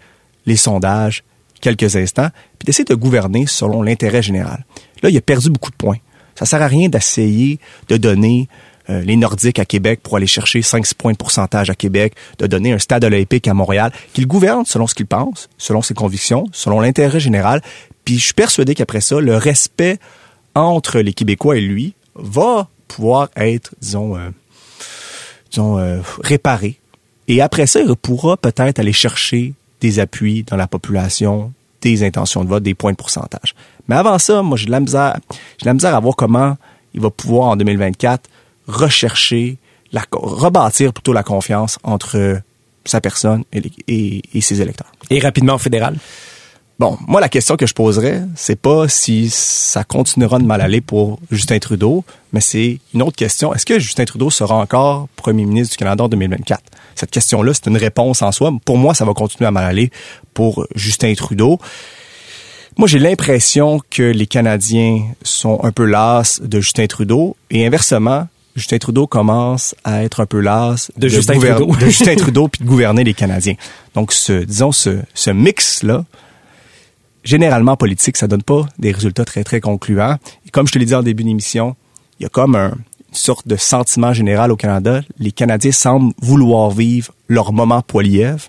les 0.50 0.56
sondages 0.56 1.24
quelques 1.60 1.96
instants 1.96 2.28
puis 2.58 2.66
d'essayer 2.66 2.84
de 2.84 2.94
gouverner 2.94 3.46
selon 3.46 3.82
l'intérêt 3.82 4.22
général. 4.22 4.64
Là, 5.02 5.10
il 5.10 5.16
a 5.16 5.20
perdu 5.20 5.50
beaucoup 5.50 5.70
de 5.70 5.76
points. 5.76 5.98
Ça 6.34 6.46
sert 6.46 6.62
à 6.62 6.66
rien 6.66 6.88
d'essayer 6.88 7.58
de 7.88 7.96
donner 7.96 8.48
euh, 8.88 9.02
les 9.02 9.16
Nordiques 9.16 9.58
à 9.58 9.64
Québec 9.64 10.00
pour 10.02 10.16
aller 10.16 10.26
chercher 10.26 10.62
5 10.62 10.94
points 10.94 11.12
de 11.12 11.16
pourcentage 11.16 11.70
à 11.70 11.74
Québec, 11.74 12.14
de 12.38 12.46
donner 12.46 12.72
un 12.72 12.78
stade 12.78 13.04
olympique 13.04 13.46
à 13.46 13.54
Montréal, 13.54 13.92
qu'il 14.12 14.26
gouverne 14.26 14.64
selon 14.64 14.86
ce 14.86 14.94
qu'il 14.94 15.06
pense, 15.06 15.48
selon 15.58 15.82
ses 15.82 15.94
convictions, 15.94 16.46
selon 16.52 16.80
l'intérêt 16.80 17.20
général. 17.20 17.62
Puis 18.04 18.18
je 18.18 18.24
suis 18.24 18.34
persuadé 18.34 18.74
qu'après 18.74 19.00
ça, 19.00 19.20
le 19.20 19.36
respect 19.36 19.98
entre 20.54 20.98
les 21.00 21.12
Québécois 21.12 21.58
et 21.58 21.60
lui 21.60 21.94
va 22.14 22.68
pouvoir 22.88 23.28
être, 23.36 23.74
disons, 23.80 24.16
euh, 24.16 24.30
euh, 25.58 26.00
réparé. 26.22 26.80
Et 27.28 27.40
après 27.40 27.66
ça, 27.66 27.80
il 27.80 27.94
pourra 27.96 28.36
peut-être 28.36 28.78
aller 28.80 28.92
chercher 28.92 29.52
des 29.80 29.98
appuis 29.98 30.42
dans 30.44 30.56
la 30.56 30.66
population, 30.66 31.52
des 31.80 32.02
intentions 32.02 32.44
de 32.44 32.48
vote, 32.48 32.62
des 32.62 32.74
points 32.74 32.92
de 32.92 32.96
pourcentage. 32.96 33.54
Mais 33.88 33.96
avant 33.96 34.18
ça, 34.18 34.42
moi, 34.42 34.56
j'ai 34.56 34.66
de 34.66 34.70
la 34.70 34.80
misère, 34.80 35.16
j'ai 35.58 35.64
de 35.64 35.66
la 35.66 35.74
misère 35.74 35.94
à 35.94 36.00
voir 36.00 36.16
comment 36.16 36.56
il 36.94 37.00
va 37.00 37.10
pouvoir, 37.10 37.48
en 37.48 37.56
2024, 37.56 38.28
rechercher, 38.68 39.58
la, 39.92 40.02
rebâtir 40.12 40.92
plutôt 40.92 41.12
la 41.12 41.22
confiance 41.22 41.78
entre 41.82 42.40
sa 42.84 43.00
personne 43.00 43.44
et, 43.52 44.22
ses 44.40 44.60
électeurs. 44.60 44.90
Et 45.10 45.18
rapidement 45.20 45.58
fédéral? 45.58 45.96
Bon, 46.80 46.96
moi, 47.06 47.20
la 47.20 47.28
question 47.28 47.56
que 47.56 47.66
je 47.66 47.74
poserais, 47.74 48.22
c'est 48.36 48.58
pas 48.58 48.88
si 48.88 49.28
ça 49.28 49.84
continuera 49.84 50.38
de 50.38 50.46
mal 50.46 50.62
aller 50.62 50.80
pour 50.80 51.20
Justin 51.30 51.58
Trudeau, 51.58 52.06
mais 52.32 52.40
c'est 52.40 52.78
une 52.94 53.02
autre 53.02 53.16
question. 53.16 53.52
Est-ce 53.52 53.66
que 53.66 53.78
Justin 53.78 54.06
Trudeau 54.06 54.30
sera 54.30 54.54
encore 54.54 55.06
premier 55.14 55.44
ministre 55.44 55.72
du 55.72 55.76
Canada 55.76 56.04
en 56.04 56.08
2024? 56.08 56.62
Cette 56.94 57.10
question-là, 57.10 57.52
c'est 57.52 57.66
une 57.66 57.76
réponse 57.76 58.22
en 58.22 58.32
soi. 58.32 58.50
Pour 58.64 58.78
moi, 58.78 58.94
ça 58.94 59.04
va 59.04 59.12
continuer 59.12 59.46
à 59.46 59.50
mal 59.50 59.66
aller 59.66 59.90
pour 60.32 60.66
Justin 60.74 61.12
Trudeau. 61.12 61.58
Moi, 62.78 62.88
j'ai 62.88 62.98
l'impression 62.98 63.82
que 63.90 64.02
les 64.02 64.26
Canadiens 64.26 65.02
sont 65.22 65.62
un 65.62 65.72
peu 65.72 65.84
las 65.84 66.40
de 66.40 66.62
Justin 66.62 66.86
Trudeau 66.86 67.36
et 67.50 67.66
inversement, 67.66 68.26
Justin 68.56 68.78
Trudeau 68.78 69.06
commence 69.06 69.74
à 69.84 70.02
être 70.02 70.20
un 70.20 70.26
peu 70.26 70.40
las 70.40 70.90
De 70.96 71.08
Justin 71.08 71.40
Trudeau. 71.40 71.76
de 71.76 71.84
Justin 71.84 72.16
Trudeau 72.16 72.48
puis 72.48 72.64
de 72.64 72.66
gouverner 72.66 73.04
les 73.04 73.12
Canadiens. 73.12 73.56
Donc, 73.94 74.12
ce, 74.12 74.32
disons, 74.44 74.72
ce, 74.72 75.00
ce 75.12 75.28
mix-là, 75.28 76.06
généralement 77.24 77.72
en 77.72 77.76
politique, 77.76 78.16
ça 78.16 78.26
donne 78.26 78.42
pas 78.42 78.66
des 78.78 78.92
résultats 78.92 79.24
très, 79.24 79.44
très 79.44 79.60
concluants. 79.60 80.16
Et 80.46 80.50
comme 80.50 80.66
je 80.66 80.72
te 80.72 80.78
l'ai 80.78 80.84
dit 80.84 80.94
en 80.94 81.02
début 81.02 81.24
d'émission, 81.24 81.76
il 82.18 82.24
y 82.24 82.26
a 82.26 82.28
comme 82.28 82.54
un, 82.54 82.76
une 83.10 83.14
sorte 83.14 83.48
de 83.48 83.56
sentiment 83.56 84.12
général 84.12 84.52
au 84.52 84.56
Canada. 84.56 85.02
Les 85.18 85.32
Canadiens 85.32 85.72
semblent 85.72 86.12
vouloir 86.20 86.70
vivre 86.70 87.12
leur 87.28 87.52
moment 87.52 87.82
Poiliev. 87.82 88.48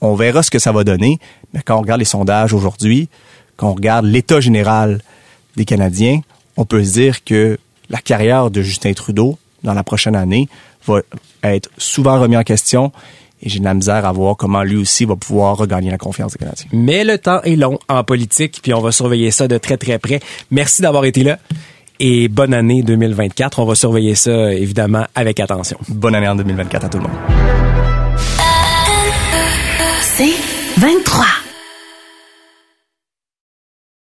On 0.00 0.14
verra 0.14 0.42
ce 0.42 0.50
que 0.50 0.58
ça 0.58 0.72
va 0.72 0.84
donner, 0.84 1.18
mais 1.52 1.60
quand 1.62 1.76
on 1.76 1.82
regarde 1.82 1.98
les 1.98 2.06
sondages 2.06 2.54
aujourd'hui, 2.54 3.08
quand 3.56 3.68
on 3.68 3.74
regarde 3.74 4.06
l'état 4.06 4.40
général 4.40 5.02
des 5.56 5.66
Canadiens, 5.66 6.20
on 6.56 6.64
peut 6.64 6.82
se 6.82 6.92
dire 6.94 7.24
que 7.24 7.58
la 7.90 7.98
carrière 7.98 8.50
de 8.50 8.62
Justin 8.62 8.94
Trudeau 8.94 9.38
dans 9.62 9.74
la 9.74 9.84
prochaine 9.84 10.16
année 10.16 10.48
va 10.86 11.02
être 11.42 11.68
souvent 11.76 12.18
remis 12.18 12.38
en 12.38 12.42
question 12.42 12.92
et 13.42 13.48
j'ai 13.48 13.58
de 13.58 13.64
la 13.64 13.74
misère 13.74 14.04
à 14.04 14.12
voir 14.12 14.36
comment 14.36 14.62
lui 14.62 14.76
aussi 14.76 15.04
va 15.04 15.16
pouvoir 15.16 15.56
regagner 15.56 15.90
la 15.90 15.98
confiance 15.98 16.32
des 16.32 16.38
Canadiens. 16.38 16.66
Mais 16.72 17.04
le 17.04 17.18
temps 17.18 17.40
est 17.42 17.56
long 17.56 17.78
en 17.88 18.04
politique, 18.04 18.60
puis 18.62 18.74
on 18.74 18.80
va 18.80 18.92
surveiller 18.92 19.30
ça 19.30 19.48
de 19.48 19.58
très 19.58 19.76
très 19.76 19.98
près. 19.98 20.20
Merci 20.50 20.82
d'avoir 20.82 21.04
été 21.04 21.22
là 21.22 21.38
et 22.00 22.28
bonne 22.28 22.54
année 22.54 22.82
2024. 22.82 23.60
On 23.60 23.64
va 23.64 23.74
surveiller 23.74 24.14
ça 24.14 24.52
évidemment 24.52 25.06
avec 25.14 25.38
attention. 25.38 25.78
Bonne 25.88 26.14
année 26.14 26.28
en 26.28 26.34
2024 26.34 26.84
à 26.84 26.88
tout 26.88 26.98
le 26.98 27.04
monde. 27.04 27.12
C'est 30.00 30.34
23. 30.78 31.49